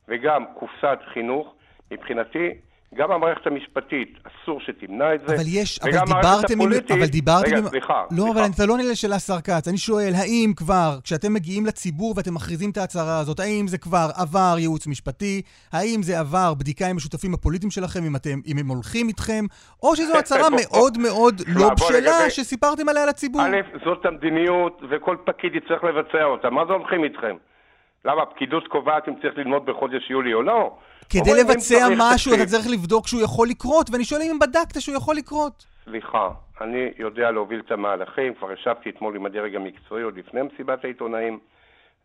וגם 0.08 0.44
קופסת 0.58 0.98
חינוך, 1.12 1.54
מבחינתי, 1.90 2.50
גם 2.94 3.10
המערכת 3.12 3.46
המשפטית, 3.46 4.18
אסור 4.24 4.60
שתמנע 4.60 5.14
את 5.14 5.20
זה. 5.20 5.34
אבל 5.34 5.44
יש, 5.46 5.78
אבל 5.82 5.90
דיברתם 6.06 6.60
עם... 6.60 6.68
אבל 6.92 7.06
דיברתם 7.06 7.46
רגע, 7.46 7.58
עם... 7.58 7.68
סליחה, 7.68 8.02
לא, 8.10 8.22
סליחה. 8.22 8.30
אבל 8.30 8.50
אתה 8.54 8.66
לא 8.66 8.72
עונה 8.72 8.82
לשאלה 8.90 9.16
השר 9.16 9.40
כץ. 9.40 9.68
אני 9.68 9.76
שואל, 9.76 10.12
האם 10.14 10.52
כבר, 10.56 10.98
כשאתם 11.04 11.32
מגיעים 11.32 11.66
לציבור 11.66 12.14
ואתם 12.16 12.34
מכריזים 12.34 12.70
את 12.70 12.76
ההצהרה 12.76 13.18
הזאת, 13.18 13.40
האם 13.40 13.66
זה 13.66 13.78
כבר 13.78 14.06
עבר 14.22 14.54
ייעוץ 14.58 14.86
משפטי? 14.86 15.42
האם 15.72 16.02
זה 16.02 16.20
עבר 16.20 16.54
בדיקה 16.58 16.86
עם 16.86 16.96
השותפים 16.96 17.34
הפוליטיים 17.34 17.70
שלכם, 17.70 18.00
אם, 18.06 18.16
אתם, 18.16 18.38
אם 18.46 18.56
הם 18.58 18.68
הולכים 18.68 19.08
איתכם? 19.08 19.44
או 19.82 19.96
שזו 19.96 20.18
הצהרה 20.20 20.48
מאוד 20.50 20.98
מאוד 20.98 21.34
לא 21.48 21.70
בשלה 21.74 22.30
שסיפרתם 22.30 22.88
עליה 22.88 23.06
לציבור? 23.06 23.42
א', 23.42 23.56
זאת 23.84 24.06
המדיניות, 24.06 24.82
וכל 24.90 25.16
פקיד 25.24 25.54
יצטרך 25.54 25.84
לבצע 25.84 26.24
אותה. 26.24 26.50
מה 26.50 26.62
זה 26.66 26.72
הולכים 26.72 27.04
איתכם? 27.04 27.36
למה, 28.04 28.22
הפקידות 28.22 28.68
קובעת 28.68 29.08
אם 29.08 29.14
צריך 29.22 29.38
ללמוד 29.38 29.66
בחודש 29.66 30.10
יולי 30.10 30.34
או 30.34 30.42
לא? 30.42 30.76
כדי 31.10 31.30
לבצע 31.40 31.88
משהו 31.98 32.34
אתה 32.34 32.46
צריך 32.46 32.66
לבדוק 32.70 33.06
שהוא 33.06 33.22
יכול 33.22 33.48
לקרות, 33.48 33.90
ואני 33.90 34.04
שואל 34.04 34.20
אם 34.22 34.38
בדקת 34.38 34.80
שהוא 34.80 34.96
יכול 34.96 35.16
לקרות. 35.16 35.66
סליחה, 35.84 36.28
אני 36.60 36.90
יודע 36.98 37.30
להוביל 37.30 37.62
את 37.66 37.72
המהלכים, 37.72 38.34
כבר 38.34 38.52
ישבתי 38.52 38.90
אתמול 38.90 39.16
עם 39.16 39.26
הדרג 39.26 39.56
המקצועי 39.56 40.02
עוד 40.02 40.16
לפני 40.16 40.40
מסיבת 40.42 40.84
העיתונאים, 40.84 41.38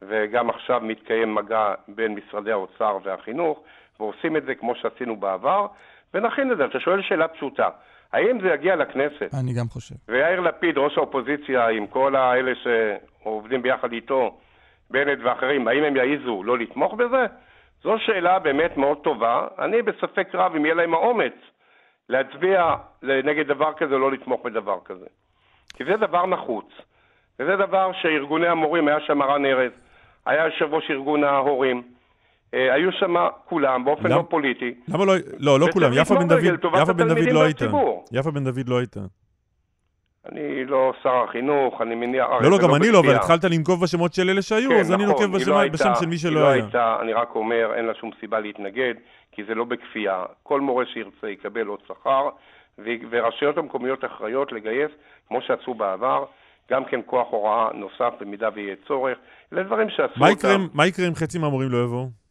וגם 0.01 0.49
עכשיו 0.49 0.81
מתקיים 0.81 1.35
מגע 1.35 1.73
בין 1.87 2.15
משרדי 2.15 2.51
האוצר 2.51 2.97
והחינוך, 3.03 3.59
ועושים 3.99 4.37
את 4.37 4.43
זה 4.45 4.55
כמו 4.55 4.73
שעשינו 4.75 5.15
בעבר, 5.15 5.67
ונכין 6.13 6.51
את 6.51 6.57
זה. 6.57 6.65
אתה 6.65 6.79
שואל 6.79 7.01
שאלה 7.01 7.27
פשוטה, 7.27 7.69
האם 8.13 8.41
זה 8.41 8.47
יגיע 8.47 8.75
לכנסת? 8.75 9.29
אני 9.41 9.53
גם 9.53 9.67
חושב. 9.67 9.95
ויאיר 10.07 10.39
לפיד, 10.39 10.77
ראש 10.77 10.97
האופוזיציה, 10.97 11.67
עם 11.67 11.87
כל 11.87 12.15
האלה 12.15 12.51
שעובדים 12.63 13.61
ביחד 13.61 13.91
איתו, 13.91 14.37
בנט 14.91 15.19
ואחרים, 15.23 15.67
האם 15.67 15.83
הם 15.83 15.95
יעיזו 15.95 16.43
לא 16.43 16.57
לתמוך 16.57 16.93
בזה? 16.93 17.25
זו 17.83 17.95
שאלה 17.99 18.39
באמת 18.39 18.77
מאוד 18.77 18.97
טובה. 18.97 19.47
אני 19.59 19.81
בספק 19.81 20.27
רב 20.33 20.55
אם 20.55 20.65
יהיה 20.65 20.75
להם 20.75 20.93
האומץ 20.93 21.33
להצביע 22.09 22.75
נגד 23.03 23.47
דבר 23.47 23.73
כזה 23.73 23.93
או 23.93 23.99
לא 23.99 24.11
לתמוך 24.11 24.45
בדבר 24.45 24.77
כזה. 24.85 25.05
כי 25.73 25.83
זה 25.85 25.97
דבר 25.97 26.25
נחוץ. 26.25 26.65
וזה 27.39 27.55
דבר 27.55 27.91
שארגוני 28.01 28.47
המורים, 28.47 28.87
היה 28.87 28.99
שם 28.99 29.21
רן 29.21 29.45
ארז, 29.45 29.71
היה 30.25 30.45
יושב 30.45 30.73
ראש 30.73 30.91
ארגון 30.91 31.23
ההורים, 31.23 31.83
אה, 32.53 32.73
היו 32.73 32.91
שם 32.91 33.15
כולם 33.45 33.85
באופן 33.85 34.09
לא 34.09 34.23
פוליטי. 34.29 34.73
למה 34.87 35.05
לא, 35.05 35.13
לא, 35.39 35.59
לא 35.59 35.67
כולם, 35.73 35.91
יפה 35.93 36.15
בן 36.15 36.27
דוד, 36.27 36.43
יפה 36.81 36.93
בן 36.93 37.07
דוד 37.07 37.31
לא 37.31 37.43
הייתה. 37.43 37.65
יפה 38.11 38.31
בן 38.31 38.43
דוד 38.43 38.69
לא 38.69 38.77
הייתה. 38.77 38.99
אני 40.31 40.65
לא 40.65 40.93
שר 41.03 41.23
החינוך, 41.29 41.81
אני 41.81 41.95
מניח... 41.95 42.27
לא, 42.41 42.51
לא, 42.51 42.57
גם 42.57 42.75
אני 42.75 42.91
לא, 42.91 42.99
אבל 42.99 43.15
התחלת 43.15 43.43
לנקוב 43.43 43.83
בשמות 43.83 44.13
של 44.13 44.29
אלה 44.29 44.41
שהיו, 44.41 44.69
כן, 44.69 44.79
אז 44.79 44.91
אני 44.91 45.05
נוקב 45.05 45.23
נכון, 45.23 45.53
לא 45.53 45.67
בשם 45.67 45.91
של 45.99 46.05
מי 46.05 46.17
שלא 46.17 46.39
היה. 46.39 46.49
היא 46.49 46.59
לא 46.59 46.65
הייתה, 46.65 46.97
אני 47.01 47.13
רק 47.13 47.35
אומר, 47.35 47.73
אין 47.75 47.85
לה 47.85 47.93
שום 47.93 48.11
סיבה 48.19 48.39
להתנגד, 48.39 48.93
כי 49.31 49.43
זה 49.43 49.55
לא 49.55 49.63
בכפייה. 49.63 50.25
כל 50.43 50.61
מורה 50.61 50.85
שירצה 50.85 51.29
יקבל 51.29 51.67
עוד 51.67 51.79
שכר, 51.87 52.29
ורשויות 53.09 53.57
המקומיות 53.57 54.05
אחראיות 54.05 54.51
לגייס, 54.51 54.91
כמו 55.27 55.41
שעשו 55.41 55.73
בעבר, 55.73 56.25
גם 56.71 56.85
כן 56.85 56.99
כוח 57.05 57.27
הוראה 57.29 57.69
נוסף 57.73 58.13
במידה 58.21 58.49
ויהיה 58.53 58.75
צורך. 58.87 59.17
אלה 59.53 59.63
דברים 59.63 59.89
שעשו 59.89 60.25
אותם. 60.29 60.67
מה 60.73 60.87
יקרה 60.87 61.07
אם 61.07 61.15
חצי 61.15 61.39
מהמורים 61.39 61.69
לא 61.69 61.77
יבואו? 61.77 62.26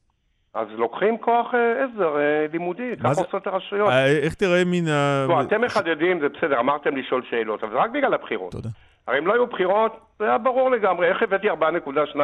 אז 0.57 0.67
לוקחים 0.77 1.19
כוח 1.19 1.55
אה, 1.55 1.85
עזר 1.85 2.17
אה, 2.17 2.47
לימודי, 2.53 2.91
ככה 3.05 3.21
עושות 3.21 3.47
הרשויות. 3.47 3.89
אה, 3.89 4.07
איך 4.07 4.35
תראה 4.35 4.63
מן 4.67 4.89
ה... 4.89 5.27
לא, 5.29 5.41
אתם 5.41 5.61
מחדדים, 5.61 6.21
זה 6.21 6.29
בסדר, 6.29 6.61
אמרתם 6.61 6.97
לשאול 6.97 7.23
שאלות, 7.31 7.65
אבל 7.65 7.73
זה 7.73 7.79
רק 7.79 7.91
בגלל 7.91 8.15
הבחירות. 8.15 8.53
תודה. 8.53 8.69
הרי 9.07 9.19
אם 9.19 9.27
לא 9.27 9.33
היו 9.33 9.47
בחירות, 9.47 9.97
זה 10.19 10.25
היה 10.25 10.39
ברור 10.39 10.71
לגמרי, 10.71 11.09
איך 11.09 11.23
הבאתי 11.23 11.51
4.2 11.51 11.53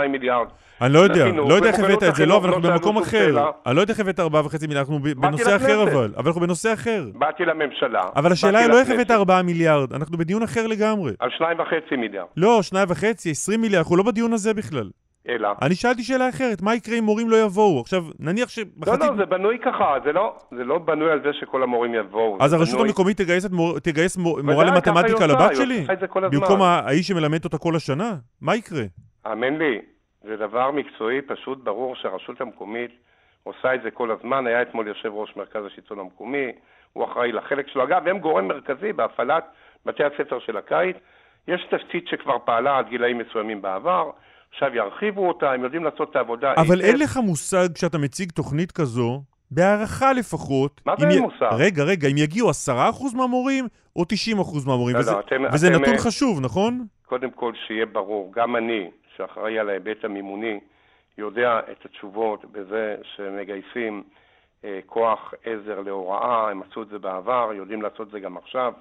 מיליארד? 0.09 0.47
אני 0.81 0.93
לא 0.93 0.99
יודע, 0.99 1.25
לא 1.49 1.55
יודע 1.55 1.69
איך 1.69 1.79
הבאת 1.79 2.03
את 2.03 2.15
זה, 2.15 2.27
לא, 2.27 2.37
אבל 2.37 2.49
אנחנו 2.49 2.63
במקום 2.63 2.99
אחר. 2.99 3.51
אני 3.67 3.77
לא 3.77 3.81
יודע 3.81 3.93
איך 3.93 4.01
הבאת 4.01 4.21
4.5 4.21 4.25
מיליארד, 4.69 4.77
אנחנו 4.77 4.99
בנושא 5.17 5.57
אחר 5.57 5.83
אבל, 5.83 6.11
אבל 6.17 6.27
אנחנו 6.27 6.41
בנושא 6.41 6.73
אחר. 6.73 7.05
באתי 7.15 7.45
לממשלה. 7.45 8.03
אבל 8.17 8.33
השאלה 8.33 8.59
היא 8.59 8.69
לא 8.69 8.81
איך 8.81 8.91
הבאת 8.91 9.11
4 9.11 9.43
מיליארד, 9.43 9.93
אנחנו 9.93 10.19
בדיון 10.19 10.43
אחר 10.43 10.67
לגמרי. 10.67 11.13
על 11.19 11.31
2.5 11.31 11.97
מיליארד. 11.97 12.27
לא, 12.37 12.61
2.5, 12.73 13.31
20 13.31 13.61
מיליארד, 13.61 13.83
אנחנו 13.83 13.97
לא 13.97 14.03
בדיון 14.03 14.33
הזה 14.33 14.55
בכלל. 14.55 14.91
אלא... 15.29 15.49
אני 15.63 15.75
שאלתי 15.75 16.03
שאלה 16.03 16.29
אחרת, 16.29 16.63
מה 16.63 16.75
יקרה 16.75 16.99
אם 16.99 17.05
מורים 17.05 17.31
לא 17.31 17.37
יבואו? 17.37 17.81
עכשיו, 17.81 18.03
נניח 18.19 18.49
שבחצי... 18.49 19.01
לא, 19.01 19.07
לא, 19.07 19.17
זה 19.17 19.27
בנוי 19.27 19.59
ככה, 19.59 19.95
זה 20.05 20.13
לא, 20.13 20.37
זה 20.51 20.65
לא 20.65 20.79
בנוי 20.79 21.11
על 21.11 21.23
זה 21.23 21.33
שכל 21.33 21.63
המורים 21.63 21.95
יבואו. 21.95 22.39
אז 22.41 22.53
הרשות 22.53 22.75
בנוי... 22.75 22.89
המקומית 22.89 23.17
תגייס, 23.17 23.51
מור... 23.51 23.79
תגייס 23.79 24.17
מור... 24.17 24.43
מורה 24.43 24.65
למתמטיקה 24.65 25.27
לבת 25.27 25.57
שלי? 25.57 25.87
במקום 26.33 26.63
האיש 26.63 27.09
שמלמד 27.09 27.45
אותה 27.45 27.59
כל 27.59 27.77
השנה? 27.77 28.15
מה 28.41 28.57
יקרה? 28.57 28.83
האמן 29.25 29.59
לי, 29.59 29.79
זה 30.23 30.37
דבר 30.37 30.71
מקצועי, 30.71 31.23
פשוט 31.23 31.65
ברור 31.65 31.97
שהרשות 31.97 32.41
המקומית 32.41 32.91
עושה 33.45 33.75
את 33.75 33.83
זה 33.83 33.91
כל 33.91 34.11
הזמן. 34.11 34.47
היה 34.47 34.63
אתמול 34.63 34.89
יושב 34.89 35.13
ראש 35.13 35.37
מרכז 35.37 35.65
השלטון 35.67 35.99
המקומי, 35.99 36.47
הוא 36.93 37.05
אחראי 37.05 37.33
לחלק 37.33 37.69
שלו. 37.69 37.85
אגב, 37.85 38.09
הם 38.09 38.19
גורם 38.19 38.49
מרכזי 38.49 38.93
בהפעלת 38.93 39.45
בתי 39.87 40.03
הספר 40.05 40.39
של 40.39 40.57
הקיץ. 40.57 40.97
יש 41.49 41.67
תשתית 41.71 42.09
שכבר 42.09 42.37
פעלה 42.45 42.79
עד 42.79 42.89
גילאים 42.89 43.19
מסוימים 43.19 43.63
בעבר. 43.63 44.11
עכשיו 44.53 44.75
ירחיבו 44.75 45.29
אותה, 45.29 45.53
הם 45.53 45.65
יודעים 45.65 45.85
לעשות 45.85 46.11
את 46.11 46.17
העבודה. 46.17 46.55
אבל 46.57 46.81
אין 46.81 46.99
לך 46.99 47.17
מושג 47.17 47.73
כשאתה 47.75 47.99
מציג 47.99 48.33
תוכנית 48.33 48.73
כזו, 48.73 49.23
בהערכה 49.51 50.13
לפחות... 50.13 50.81
מה 50.87 50.95
זה 50.99 51.09
אין 51.09 51.23
מושג? 51.23 51.51
רגע, 51.59 51.83
רגע, 51.85 52.09
אם 52.09 52.17
יגיעו 52.17 52.51
10% 52.51 53.17
מהמורים 53.17 53.69
או 53.97 54.03
90% 54.03 54.07
מהמורים, 54.67 54.97
לא, 54.97 55.01
וזה, 55.01 55.13
לא, 55.13 55.21
אתם, 55.21 55.43
וזה 55.53 55.69
אתם, 55.69 55.83
נתון 55.83 55.97
חשוב, 55.99 56.41
נכון? 56.41 56.87
קודם 57.07 57.31
כל, 57.31 57.53
שיהיה 57.67 57.87
ברור, 57.87 58.33
גם 58.35 58.57
אני, 58.57 58.91
שאחראי 59.17 59.59
על 59.59 59.69
ההיבט 59.69 60.05
המימוני, 60.05 60.61
יודע 61.19 61.61
את 61.73 61.85
התשובות 61.85 62.45
בזה 62.53 62.97
שמגייסים 63.17 64.03
אה, 64.65 64.81
כוח 64.87 65.35
עזר 65.45 65.81
להוראה, 65.81 66.51
הם 66.51 66.63
עשו 66.63 66.83
את 66.83 66.89
זה 66.89 66.99
בעבר, 66.99 67.51
יודעים 67.55 67.83
לעשות 67.83 68.07
את 68.07 68.13
זה 68.13 68.21
גם 68.21 68.37
עכשיו. 68.37 68.73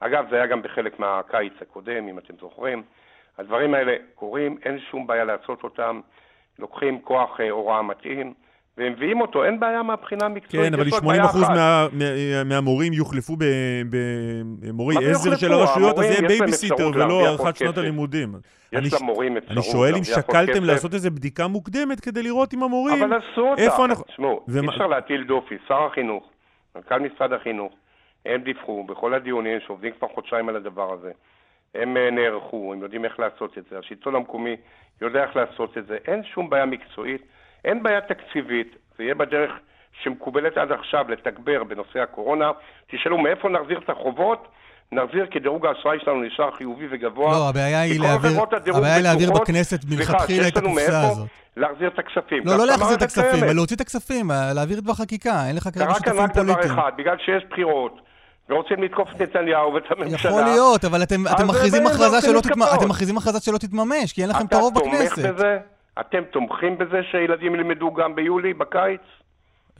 אגב, 0.00 0.26
זה 0.30 0.36
היה 0.36 0.46
גם 0.46 0.62
בחלק 0.62 0.98
מהקיץ 0.98 1.52
הקודם, 1.60 2.08
אם 2.08 2.18
אתם 2.18 2.34
זוכרים. 2.40 2.82
הדברים 3.40 3.74
האלה 3.74 3.92
קורים, 4.14 4.58
אין 4.64 4.78
שום 4.90 5.06
בעיה 5.06 5.24
לעשות 5.24 5.64
אותם. 5.64 6.00
לוקחים 6.58 7.00
כוח 7.00 7.40
אה, 7.40 7.50
הוראה 7.50 7.82
מתאים. 7.82 8.34
ומביאים 8.78 9.20
אותו, 9.20 9.44
אין 9.44 9.60
בעיה 9.60 9.82
מהבחינה 9.82 10.26
המקצועית. 10.26 10.74
כן, 10.74 10.80
אבל 10.80 10.88
80% 10.88 11.02
מה, 11.48 11.86
מה, 11.92 12.44
מהמורים 12.44 12.92
יוחלפו 12.92 13.36
במורי 14.62 14.96
עזר 15.10 15.36
של 15.36 15.52
הרשויות, 15.52 15.98
אז 15.98 16.04
יהיה 16.04 16.28
בייביסיטר 16.28 16.90
ולא 16.94 17.26
הארכת 17.26 17.56
שנות 17.56 17.78
הלימודים. 17.78 18.34
יש 18.72 18.94
למורים 19.02 19.36
אפשרות 19.36 19.56
אני 19.56 19.62
שואל 19.62 19.94
אם 19.96 20.04
שקלתם 20.04 20.64
לעשות 20.64 20.94
איזו 20.94 21.10
בדיקה 21.10 21.46
מוקדמת 21.46 22.00
כדי 22.00 22.22
לראות 22.22 22.52
עם 22.52 22.62
המורים, 22.62 23.02
אבל 23.02 23.18
עשו 23.18 23.40
אותה. 23.40 23.94
תשמעו, 24.08 24.44
אי 24.62 24.68
אפשר 24.68 24.86
להטיל 24.86 25.24
דופי. 25.24 25.54
שר 25.68 25.82
החינוך, 25.84 26.24
מנכ"ל 26.76 26.98
משרד 26.98 27.32
החינוך, 27.32 27.72
הם 28.26 28.40
דיווחו 28.40 28.84
בכל 28.84 29.14
הדיונים 29.14 29.58
שעובדים 29.66 29.92
כבר 29.98 30.08
חודשיים 30.14 30.48
על 30.48 30.56
הדבר 30.56 30.92
הזה. 30.92 31.10
הם 31.74 31.96
אה, 31.96 32.10
נערכו, 32.10 32.72
הם 32.72 32.82
יודעים 32.82 33.04
איך 33.04 33.20
לעשות 33.20 33.58
את 33.58 33.64
זה, 33.70 33.78
השלטון 33.78 34.14
המקומי 34.14 34.56
יודע 35.00 35.22
איך 35.22 35.36
לעשות 35.36 35.78
את 35.78 35.86
זה, 35.86 35.96
אין 36.06 36.22
שום 36.34 36.50
בעיה 36.50 36.66
מקצועית, 36.66 37.22
אין 37.64 37.82
בעיה 37.82 38.00
תקציבית, 38.00 38.76
זה 38.98 39.04
יהיה 39.04 39.14
בדרך 39.14 39.50
שמקובלת 40.02 40.58
עד 40.58 40.72
עכשיו 40.72 41.04
לתגבר 41.08 41.64
בנושא 41.64 42.00
הקורונה. 42.00 42.50
תשאלו 42.90 43.18
מאיפה 43.18 43.48
נחזיר 43.48 43.78
את 43.78 43.90
החובות? 43.90 44.48
נחזיר 44.92 45.26
כי 45.26 45.38
דירוג 45.38 45.66
האשראי 45.66 45.98
שלנו 46.04 46.22
נשאר 46.22 46.50
חיובי 46.50 46.86
וגבוה. 46.90 47.32
לא, 47.32 47.48
הבעיה 47.48 47.80
היא 47.80 48.00
להעביר, 48.00 48.40
הבעיה 48.76 48.94
היא 48.94 49.02
להעביר 49.02 49.30
בכנסת 49.32 49.80
מלכתחילה 49.90 50.48
את 50.48 50.56
הקופסה 50.56 51.00
הזאת. 51.00 51.28
להחזיר 51.56 51.88
את 51.88 51.98
הכספים. 51.98 52.42
לא, 52.46 52.58
לא 52.58 52.66
להחזיר 52.66 52.96
את 52.96 53.02
הכספים, 53.02 53.44
להוציא 53.56 53.76
את 53.76 53.80
הכספים, 53.80 54.30
להעביר 54.54 54.78
את 54.78 54.84
בחקיקה, 54.84 55.46
אין 55.48 55.56
לך 55.56 55.68
כרגע 55.74 55.94
שותפים 55.94 56.14
פוליטיים. 56.34 56.58
רק 56.58 56.64
דבר 56.64 56.74
אחד, 56.74 56.92
בגלל 56.96 57.16
שיש 57.18 57.44
בחירות, 57.50 58.00
ורוצים 58.50 58.82
לתקוף 58.82 59.08
את 59.16 59.22
נתניהו 59.22 59.74
ואת 59.74 59.82
הממשלה. 59.90 60.30
יכול 60.30 60.42
להיות, 60.42 60.84
אבל 60.84 61.02
אתם, 61.02 61.26
אתם 61.36 61.48
מכריזים 61.48 61.86
הכרזה 61.86 62.20
שלא 62.20 62.40
תתממש, 62.40 62.68
אתם 62.74 62.88
מכריזים 62.88 63.18
הכרזה 63.18 63.40
שלא 63.40 63.58
תתממש, 63.58 64.12
כי 64.12 64.22
אין 64.22 64.30
לכם 64.30 64.46
את 64.46 64.52
הרוב 64.52 64.74
בכנסת. 64.74 65.12
אתה 65.12 65.22
תומך 65.22 65.34
בזה? 65.34 65.58
אתם 66.00 66.22
תומכים 66.32 66.78
בזה 66.78 67.00
שילדים 67.10 67.54
ילמדו 67.54 67.94
גם 67.94 68.14
ביולי, 68.14 68.54
בקיץ? 68.54 69.00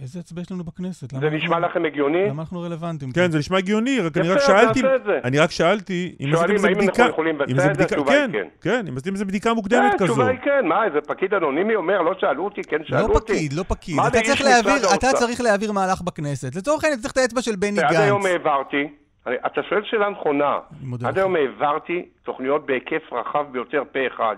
איזה 0.03 0.19
הצבעה 0.21 0.43
יש 0.43 0.53
לנו 0.53 0.65
בכנסת? 0.65 1.11
זה 1.11 1.31
נשמע 1.31 1.59
לכם 1.59 1.85
הגיוני? 1.85 2.29
למה 2.29 2.43
אנחנו 2.43 2.61
רלוונטיים? 2.61 3.13
כן, 3.13 3.31
זה 3.31 3.39
נשמע 3.39 3.59
הגיוני, 3.59 4.01
רק 4.01 4.17
אני 4.17 4.29
רק 4.29 4.39
שאלתי, 4.39 4.81
אני 5.25 5.39
רק 5.39 5.51
שאלתי, 5.51 6.15
אם 6.21 6.35
עשיתם 6.35 6.53
איזה 6.53 6.69
בדיקה, 6.69 6.95
שואלים 6.95 6.97
האם 6.97 6.99
אנחנו 6.99 7.09
יכולים 7.09 7.41
לבצע 7.41 7.71
את 7.71 7.77
זה? 7.77 7.85
התשובה 7.85 8.13
היא 8.13 8.33
כן. 8.33 8.49
כן, 8.61 8.87
אם 8.89 8.97
עשיתם 8.97 9.13
איזה 9.13 9.25
בדיקה 9.25 9.55
מוקדמת 9.55 9.95
כזו. 9.95 10.05
התשובה 10.05 10.27
היא 10.27 10.39
כן, 10.39 10.67
מה, 10.67 10.85
איזה 10.85 11.01
פקיד 11.01 11.35
אנונימי 11.35 11.75
אומר, 11.75 12.03
לא 12.03 12.15
שאלו 12.21 12.45
אותי, 12.45 12.63
כן 12.63 12.85
שאלו 12.85 13.07
אותי. 13.15 13.33
לא 13.33 13.39
פקיד, 13.39 13.53
לא 13.53 13.63
פקיד. 13.69 13.97
אתה 14.95 15.09
צריך 15.13 15.41
להעביר 15.41 15.73
מהלך 15.73 16.03
בכנסת. 16.03 16.55
לצורך 16.57 16.85
העניין, 16.85 17.01
אתה 17.01 17.03
צריך 17.03 17.13
את 17.13 17.19
האצבע 17.19 17.43
של 17.43 17.57
בני 17.57 17.71
גנץ. 17.71 17.83
ועד 17.83 18.01
היום 18.01 18.27
העברתי, 18.27 18.89
אתה 19.29 19.61
שואל 19.69 19.83
שאלה 19.85 20.11
נכונה. 20.11 20.59
עד 21.05 21.19
היום 21.19 21.37
העברתי 21.37 22.09
תוכניות 22.23 22.67
בהיקף 22.67 23.13
רחב 23.13 23.47
ביותר 23.53 23.83
פה 23.93 23.99
אחד. 24.15 24.37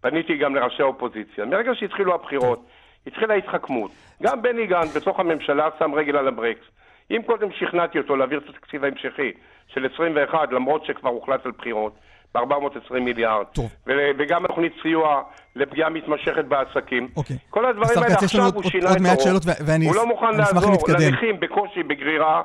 פניתי 0.00 0.36
גם 0.38 0.54
לראשי 0.54 0.82
האופוזיציה. 0.82 1.44
מרגע 1.44 1.70
שהתחילו 1.74 2.14
הבחירות, 2.14 2.66
התחילה 3.06 3.34
התחכמות. 3.34 3.90
גם 4.22 4.42
בני 4.42 4.66
גנץ 4.66 4.96
בתוך 4.96 5.20
הממשלה 5.20 5.68
שם 5.78 5.94
רגל 5.94 6.16
על 6.16 6.28
הברקס. 6.28 6.64
אם 7.10 7.22
קודם 7.26 7.48
שכנעתי 7.58 7.98
אותו 7.98 8.16
להעביר 8.16 8.38
את 8.38 8.48
התקציב 8.48 8.84
ההמשכי 8.84 9.32
של 9.66 9.86
21, 9.94 10.52
למרות 10.52 10.84
שכבר 10.84 11.10
הוחלט 11.10 11.46
על 11.46 11.52
בחירות, 11.58 11.92
ב-420 12.34 13.00
מיליארד, 13.00 13.44
טוב. 13.52 13.70
וגם 14.18 14.46
תוכנית 14.46 14.72
סיוע 14.82 15.22
לפגיעה 15.56 15.90
מתמשכת 15.90 16.44
בעסקים. 16.44 17.08
אוקיי. 17.16 17.36
כל 17.50 17.66
הדברים 17.66 17.98
האלה 17.98 18.14
עכשיו 18.14 18.50
הוא 18.54 18.62
שינה 18.62 18.92
את 18.92 19.00
הרוב. 19.20 19.60
הוא 19.86 19.94
לא 19.94 20.06
מוכן 20.06 20.36
לעזור 20.36 20.72
לנכים 20.88 21.40
בקושי 21.40 21.82
בגרירה. 21.82 22.42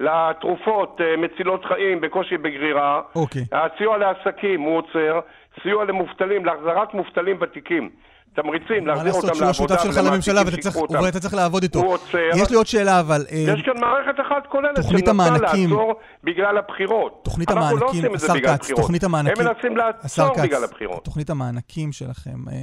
לתרופות 0.00 1.00
אה, 1.00 1.16
מצילות 1.16 1.64
חיים 1.64 2.00
בקושי 2.00 2.36
בגרירה. 2.36 3.00
אוקיי. 3.14 3.44
הסיוע 3.52 3.98
לעסקים 3.98 4.60
הוא 4.60 4.78
עוצר, 4.78 5.20
סיוע 5.62 5.84
למובטלים, 5.84 6.44
להחזרת 6.44 6.94
מובטלים 6.94 7.36
ותיקים. 7.40 7.90
תמריצים 8.34 8.86
להחזיר 8.86 9.12
אותם 9.12 9.26
לעבודה. 9.26 9.40
מה 9.40 9.46
לעשות 9.46 9.68
שהוא 9.68 9.76
השותף 9.76 9.82
שלך 9.82 10.06
לממשלה 10.06 10.40
ואתה 11.04 11.20
צריך 11.20 11.34
לעבוד 11.34 11.62
איתו. 11.62 11.96
יש 12.36 12.50
לי 12.50 12.56
עוד 12.56 12.66
שאלה 12.66 13.00
אבל... 13.00 13.24
אה, 13.32 13.54
יש 13.54 13.62
כאן 13.62 13.80
מערכת 13.80 14.20
אחת 14.20 14.46
כוללת 14.46 14.76
שמנסה 14.82 15.38
לעצור 15.40 15.94
בגלל 16.24 16.58
הבחירות. 16.58 17.24
תוכנית 17.24 17.50
המענקים, 17.50 18.04
לא 18.04 18.18
זה 18.18 18.32
בגלל 18.34 18.58
הבחירות. 18.58 18.74
תוכנית 18.74 19.04
המענקים, 19.04 19.46
הם 19.46 19.54
מנסים 19.54 19.76
לעצור 19.76 20.42
בגלל 20.42 20.64
הבחירות. 20.64 21.04
תוכנית 21.04 21.30
המענקים 21.30 21.92
שלכם, 21.92 22.48
אה, 22.50 22.54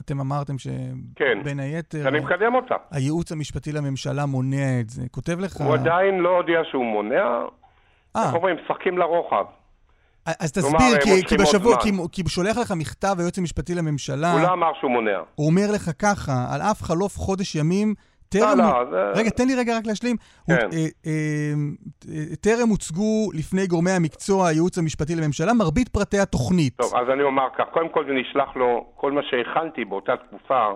אתם 0.00 0.20
אמרתם 0.20 0.58
שבין 0.58 1.04
כן. 1.16 1.58
היתר... 1.58 2.08
אני 2.08 2.20
מקדם 2.20 2.54
אותה. 2.54 2.74
הייעוץ 2.90 3.32
המשפטי 3.32 3.72
לממשלה 3.72 4.26
מונע 4.26 4.80
את 4.80 4.90
זה. 4.90 5.02
כותב 5.10 5.40
לך... 5.40 5.56
הוא 5.56 5.74
עדיין 5.74 6.18
לא 6.18 6.36
הודיע 6.36 6.60
שהוא 6.70 6.84
מונע. 6.84 7.24
אה. 8.16 8.26
איך 8.26 8.34
אומרים? 8.34 8.56
משחקים 8.64 8.98
לרוחב. 8.98 9.44
אז 10.26 10.52
תסביר, 10.52 11.00
כי, 11.04 11.26
כי 11.28 11.36
בשבוע, 11.36 11.76
כי, 11.82 11.90
כי 12.12 12.22
שולח 12.28 12.58
לך 12.58 12.72
מכתב 12.76 13.16
היועץ 13.18 13.38
המשפטי 13.38 13.74
לממשלה... 13.74 14.32
הוא 14.32 14.40
לא 14.40 14.52
אמר 14.52 14.72
שהוא 14.80 14.90
מונע. 14.90 15.18
הוא 15.34 15.46
אומר 15.46 15.66
לך 15.74 15.90
ככה, 15.98 16.32
על 16.50 16.60
אף 16.62 16.82
חלוף 16.82 17.16
חודש 17.16 17.54
ימים, 17.54 17.94
טרם... 18.28 18.58
לא, 18.58 18.64
לא, 18.64 18.90
זה... 18.90 19.20
רגע, 19.20 19.30
תן 19.30 19.46
לי 19.46 19.54
רגע 19.54 19.78
רק 19.78 19.86
להשלים. 19.86 20.16
כן. 20.46 20.52
הוא, 20.52 20.60
אה, 20.62 20.86
אה, 21.06 21.12
אה, 22.08 22.36
טרם 22.40 22.68
הוצגו 22.68 23.30
לפני 23.34 23.66
גורמי 23.66 23.90
המקצוע, 23.90 24.48
הייעוץ 24.48 24.78
המשפטי 24.78 25.14
לממשלה, 25.14 25.52
מרבית 25.52 25.88
פרטי 25.88 26.18
התוכנית. 26.18 26.76
טוב, 26.76 26.94
אז 26.96 27.10
אני 27.10 27.22
אומר 27.22 27.48
כך, 27.58 27.64
קודם 27.72 27.88
כל 27.88 28.04
זה 28.06 28.12
נשלח 28.12 28.56
לו, 28.56 28.86
כל 28.94 29.12
מה 29.12 29.20
שהכנתי 29.22 29.84
באותה 29.84 30.16
תקופה, 30.16 30.66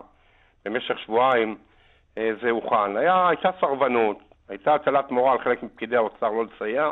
במשך 0.64 0.98
שבועיים, 1.06 1.56
זה 2.16 2.50
הוכן. 2.50 2.96
היה, 2.96 3.28
הייתה 3.28 3.48
סרבנות, 3.60 4.18
הייתה 4.48 4.74
הטלת 4.74 5.10
מורה 5.10 5.32
על 5.32 5.38
חלק 5.38 5.62
מפקידי 5.62 5.96
האוצר 5.96 6.28
לא 6.28 6.44
לסייע. 6.44 6.90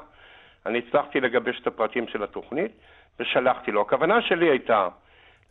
אני 0.68 0.82
הצלחתי 0.88 1.20
לגבש 1.20 1.60
את 1.62 1.66
הפרטים 1.66 2.08
של 2.08 2.22
התוכנית 2.22 2.72
ושלחתי 3.20 3.70
לו. 3.70 3.80
הכוונה 3.80 4.22
שלי 4.22 4.50
הייתה 4.50 4.88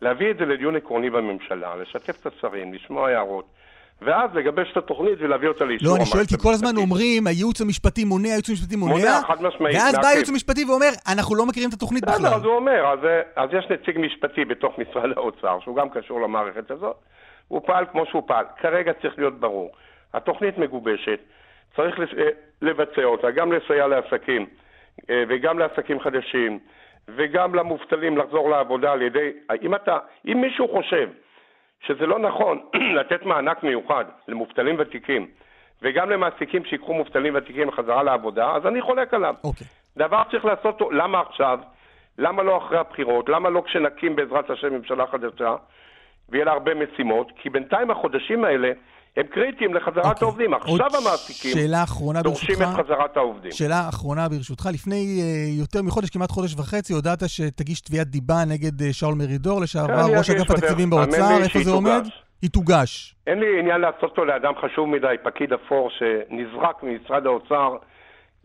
להביא 0.02 0.30
את 0.30 0.36
זה 0.36 0.44
לדיון 0.44 0.76
עקרוני 0.76 1.10
בממשלה, 1.10 1.76
לשתף 1.76 2.20
את 2.20 2.26
השרים, 2.26 2.74
לשמוע 2.74 3.08
הערות. 3.08 3.44
ואז 4.02 4.30
לגבש 4.34 4.72
את 4.72 4.76
התוכנית 4.76 5.14
ולהביא 5.18 5.48
אותה 5.48 5.64
לאישור 5.64 5.88
לא, 5.88 5.96
אני 5.96 6.06
שואל, 6.06 6.24
כי 6.24 6.38
כל 6.38 6.52
הזמן 6.52 6.76
אומרים, 6.76 7.26
הייעוץ 7.26 7.60
המשפטי 7.60 8.04
מונע, 8.04 8.28
הייעוץ 8.28 8.48
המשפטי 8.48 8.76
מונע, 8.76 8.94
מונע, 8.94 9.20
חד 9.26 9.42
משמעית. 9.42 9.76
ואז 9.76 9.94
בא 9.94 10.06
הייעוץ 10.06 10.28
המשפטי 10.28 10.64
ואומר, 10.64 10.88
אנחנו 11.12 11.34
לא 11.34 11.46
מכירים 11.46 11.68
את 11.68 11.74
התוכנית 11.74 12.04
בכלל. 12.04 12.14
בסדר, 12.14 12.34
אז 12.34 12.44
הוא 12.44 12.54
אומר, 12.56 12.86
אז, 12.92 12.98
אז 13.36 13.48
יש 13.52 13.64
נציג 13.70 13.98
משפטי 13.98 14.44
בתוך 14.44 14.78
משרד 14.78 15.10
האוצר, 15.16 15.58
שהוא 15.60 15.76
גם 15.76 15.88
קשור 15.90 16.20
למערכת 16.20 16.70
הזאת, 16.70 16.96
הוא 17.48 17.60
פעל 17.66 17.84
כמו 17.92 18.06
שהוא 18.06 18.22
פעל. 18.26 18.44
כרגע 18.60 18.92
צריך 19.02 19.14
להיות 19.18 19.40
ברור, 19.40 19.70
התוכנית 20.14 20.58
מגובשת, 20.58 21.18
צריך 21.76 21.96
לבצע 22.62 23.04
אותה, 23.04 23.30
גם 23.30 23.52
לסייע 23.52 23.86
לעסקים. 23.86 24.46
אה, 25.10 25.24
וגם 25.28 25.58
לעסקים 25.58 26.00
חדשים, 26.00 26.58
וגם 27.08 27.54
למובטלים 27.54 28.18
לחזור 28.18 28.50
לעבודה 28.50 28.92
על 28.92 29.02
ידי... 29.02 29.30
אם 29.62 29.74
אתה, 29.74 29.98
אם 30.26 30.40
מישהו 30.40 30.68
חושב 30.68 31.08
שזה 31.80 32.06
לא 32.06 32.18
נכון 32.18 32.58
לתת 32.98 33.22
מענק 33.22 33.62
מיוחד 33.62 34.04
למובטלים 34.28 34.76
ותיקים, 34.78 35.26
וגם 35.82 36.10
למעסיקים 36.10 36.64
שיקחו 36.64 36.94
מובטלים 36.94 37.34
ותיקים 37.36 37.70
חזרה 37.70 38.02
לעבודה, 38.02 38.52
אז 38.56 38.66
אני 38.66 38.80
חולק 38.82 39.14
עליו. 39.14 39.34
Okay. 39.44 39.46
אוקיי. 39.46 39.66
דבר 39.96 40.22
צריך 40.30 40.44
לעשות, 40.44 40.82
למה 40.90 41.20
עכשיו? 41.20 41.58
למה 42.18 42.42
לא 42.42 42.56
אחרי 42.58 42.78
הבחירות? 42.78 43.28
למה 43.28 43.50
לא 43.50 43.62
כשנקים 43.66 44.16
בעזרת 44.16 44.50
השם 44.50 44.74
ממשלה 44.74 45.06
חדשה 45.06 45.56
ויהיה 46.28 46.44
לה 46.44 46.52
הרבה 46.52 46.74
משימות? 46.74 47.32
כי 47.36 47.50
בינתיים 47.50 47.90
החודשים 47.90 48.44
האלה 48.44 48.72
הם 49.18 49.26
קריטיים 49.26 49.74
לחזרת 49.74 50.04
okay. 50.04 50.08
אוקיי. 50.08 50.26
העובדים. 50.26 50.54
עכשיו 50.54 50.86
המעסיקים 51.00 51.50
שאלה 51.52 51.82
אחרונה 51.82 52.22
דורשים 52.22 52.56
ברשותך, 52.58 52.80
את 52.80 52.84
חזרת 52.84 53.16
העובדים. 53.16 53.52
שאלה 53.52 53.88
אחרונה 53.88 54.28
ברשותך. 54.28 54.68
לפני 54.72 54.96
uh, 54.96 55.60
יותר 55.60 55.82
מחודש, 55.82 56.10
כמעט 56.10 56.30
חודש 56.30 56.54
וחצי, 56.54 56.92
הודעת 56.92 57.18
שתגיש 57.26 57.80
תביעת 57.80 58.06
דיבה 58.06 58.44
נגד 58.48 58.80
uh, 58.80 58.84
שאול 58.92 59.14
מרידור, 59.14 59.60
לשעבר 59.60 60.06
כן, 60.08 60.18
ראש 60.18 60.30
אגף 60.30 60.50
התקציבים 60.50 60.90
באוצר. 60.90 61.42
איפה 61.42 61.58
זה 61.58 61.70
עומד? 61.70 62.02
היא 62.42 62.50
תוגש. 62.50 63.14
אין 63.26 63.38
לי 63.38 63.58
עניין 63.60 63.80
לעשות 63.80 64.02
אותו 64.02 64.24
לאדם 64.24 64.52
חשוב 64.62 64.88
מדי, 64.88 65.14
פקיד 65.22 65.52
אפור 65.52 65.90
שנזרק 65.90 66.82
ממשרד 66.82 67.26
האוצר. 67.26 67.76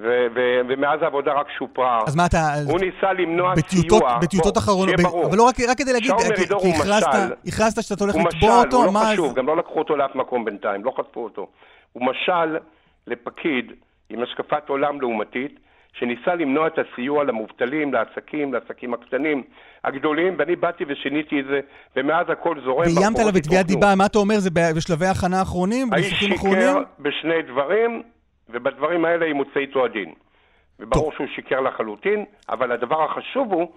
ו- 0.04 0.28
ו- 0.36 0.62
ומאז 0.70 1.02
העבודה 1.02 1.34
רק 1.34 1.48
שופרה. 1.58 2.00
אז 2.08 2.16
מה 2.16 2.26
אתה... 2.26 2.54
הוא 2.68 2.80
ניסה 2.80 3.14
למנוע 3.14 3.54
בטיוטות, 3.56 4.00
סיוע. 4.00 4.18
בטיוטות 4.22 4.58
אחרונות, 4.58 4.96
ב- 5.00 5.26
אבל 5.28 5.38
לא 5.38 5.44
רק, 5.44 5.56
רק 5.70 5.78
כדי 5.78 5.94
להגיד, 5.94 6.12
כי 6.62 6.70
הכרזת, 7.48 7.82
שאתה 7.82 8.04
הולך 8.04 8.16
לתבוע 8.16 8.60
אותו, 8.64 8.78
הוא 8.78 8.86
לא 8.86 9.00
חשוב, 9.14 9.36
גם 9.36 9.48
לא 9.48 9.58
לקחו 9.58 9.80
אותו 9.80 9.96
לאף 9.96 10.16
מקום 10.16 10.46
בינתיים, 10.46 10.86
לא 10.86 10.94
חטפו 10.98 11.24
אותו. 11.24 11.48
הוא 11.94 12.04
משל 12.06 12.58
לפקיד 13.08 13.72
עם 14.10 14.24
השקפת 14.24 14.70
עולם 14.70 15.02
לעומתית, 15.02 15.60
שניסה 16.00 16.36
למנוע 16.36 16.68
את 16.68 16.80
הסיוע 16.80 17.24
למובטלים, 17.24 17.94
לעסקים, 17.94 18.54
לעסקים 18.54 18.94
הקטנים, 18.94 19.44
הגדולים, 19.84 20.36
ואני 20.40 20.56
באתי 20.56 20.84
ושיניתי 20.88 21.40
את 21.40 21.46
זה, 21.46 21.60
ומאז 21.96 22.26
הכל 22.30 22.56
זורם. 22.66 22.86
ואיימת 22.96 23.20
עליו 23.20 23.34
בתביעת 23.34 23.66
דיבה, 23.66 23.96
מה 23.96 24.06
אתה 24.06 24.18
אומר? 24.18 24.40
זה 24.40 24.50
בשלבי 24.76 25.06
הכנה 25.06 25.40
האחרונים? 25.40 25.94
האיש 25.94 26.14
שיקר 26.20 26.78
בשני 27.00 27.42
דברים, 27.52 28.04
ובדברים 28.50 29.06
האלה 29.06 29.26
ימוצא 29.26 29.60
איתו 29.60 29.86
הדין. 29.86 30.14
וברור 30.80 31.06
טוב. 31.06 31.14
שהוא 31.14 31.28
שיקר 31.36 31.60
לחלוטין, 31.60 32.26
אבל 32.50 32.72
הדבר 32.72 33.04
החשוב 33.04 33.54
הוא 33.54 33.72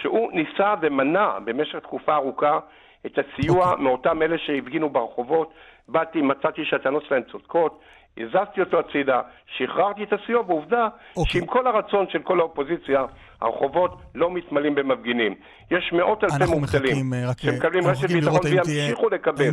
שהוא 0.00 0.32
ניסה 0.32 0.74
ומנע 0.80 1.38
במשך 1.44 1.78
תקופה 1.78 2.14
ארוכה 2.14 2.58
את 3.06 3.18
הסיוע. 3.18 3.70
אוקיי. 3.70 3.84
מאותם 3.84 4.22
אלה 4.22 4.38
שהפגינו 4.38 4.90
ברחובות. 4.90 5.52
באתי, 5.88 6.22
מצאתי 6.22 6.64
שהטענות 6.64 7.04
שלהם 7.08 7.22
צודקות, 7.32 7.80
הזזתי 8.18 8.60
אותו 8.60 8.78
הצידה, 8.78 9.20
שחררתי 9.56 10.02
את 10.02 10.12
הסיוע, 10.12 10.42
ועובדה 10.46 10.88
okay. 10.88 11.16
אוקיי. 11.16 11.40
שעם 11.40 11.46
כל 11.46 11.66
הרצון 11.66 12.06
של 12.10 12.22
כל 12.22 12.40
האופוזיציה, 12.40 13.04
הרחובות 13.40 13.98
לא 14.14 14.30
מתמלאים 14.30 14.74
במפגינים. 14.74 15.34
יש 15.70 15.92
מאות 15.92 16.24
אלפי 16.24 16.44
מובטלים 16.44 17.14
אה, 17.14 17.32
שמקבלים 17.40 17.86
רשת 17.86 18.10
ביטחון 18.10 18.40
וימשיכו 18.44 19.08
לקבל. 19.08 19.44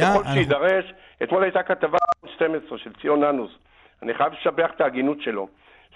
ככל 0.00 0.22
שיידרש, 0.34 0.92
אתמול 1.22 1.42
הייתה 1.42 1.62
כתבה 1.62 1.98
12 2.36 2.78
של 2.78 2.90
ציון 3.00 3.24
ננוס. 3.24 3.50
אני 4.02 4.14
חייב 4.14 4.32
לשבח 4.32 4.70
את 4.76 4.80
ההגינות 4.80 5.16
שלו. 5.20 5.48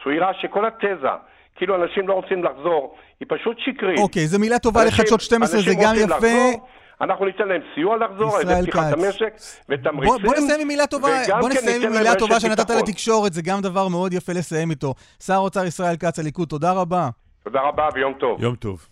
שהוא 0.03 0.13
יראה 0.13 0.35
שכל 0.43 0.65
התזה, 0.67 1.09
כאילו 1.57 1.85
אנשים 1.85 2.09
לא 2.09 2.15
רוצים 2.15 2.45
לחזור, 2.45 2.97
היא 3.21 3.29
פשוט 3.29 3.57
שקרית. 3.59 3.99
אוקיי, 3.99 4.27
זו 4.27 4.39
מילה 4.39 4.59
טובה 4.59 4.85
לחדשות 4.85 5.21
12, 5.21 5.61
זה 5.61 5.75
גם 5.83 5.95
יפה. 5.95 6.15
לחזור, 6.17 6.69
אנחנו 7.01 7.25
ניתן 7.25 7.49
להם 7.49 7.61
סיוע 7.75 7.97
לחזור, 7.97 8.37
על 8.37 8.43
ידי 8.43 8.63
פתיחת 8.63 8.93
המשק 8.93 9.35
ותמריצים. 9.69 10.19
בוא, 10.19 10.19
בוא 10.25 10.35
נסיים 10.35 10.61
עם 10.61 10.69
מילה 10.69 10.87
טובה, 10.87 11.09
בוא 11.41 11.49
כן 11.51 11.57
נסיים 11.57 11.83
עם 11.83 11.93
מילה 11.93 12.15
טובה 12.15 12.41
שנתת 12.41 12.71
לתקשורת, 12.71 13.33
זה 13.33 13.43
גם 13.43 13.61
דבר 13.61 13.89
מאוד 13.89 14.13
יפה 14.13 14.33
לסיים 14.33 14.71
איתו. 14.71 14.95
שר 15.23 15.35
האוצר 15.35 15.65
ישראל 15.65 15.97
כץ, 15.97 16.19
הליכוד, 16.19 16.49
תודה 16.49 16.73
רבה. 16.73 17.09
תודה 17.45 17.61
רבה 17.61 17.89
ויום 17.95 18.15
טוב. 18.15 18.43
יום 18.43 18.55
טוב. 18.55 18.87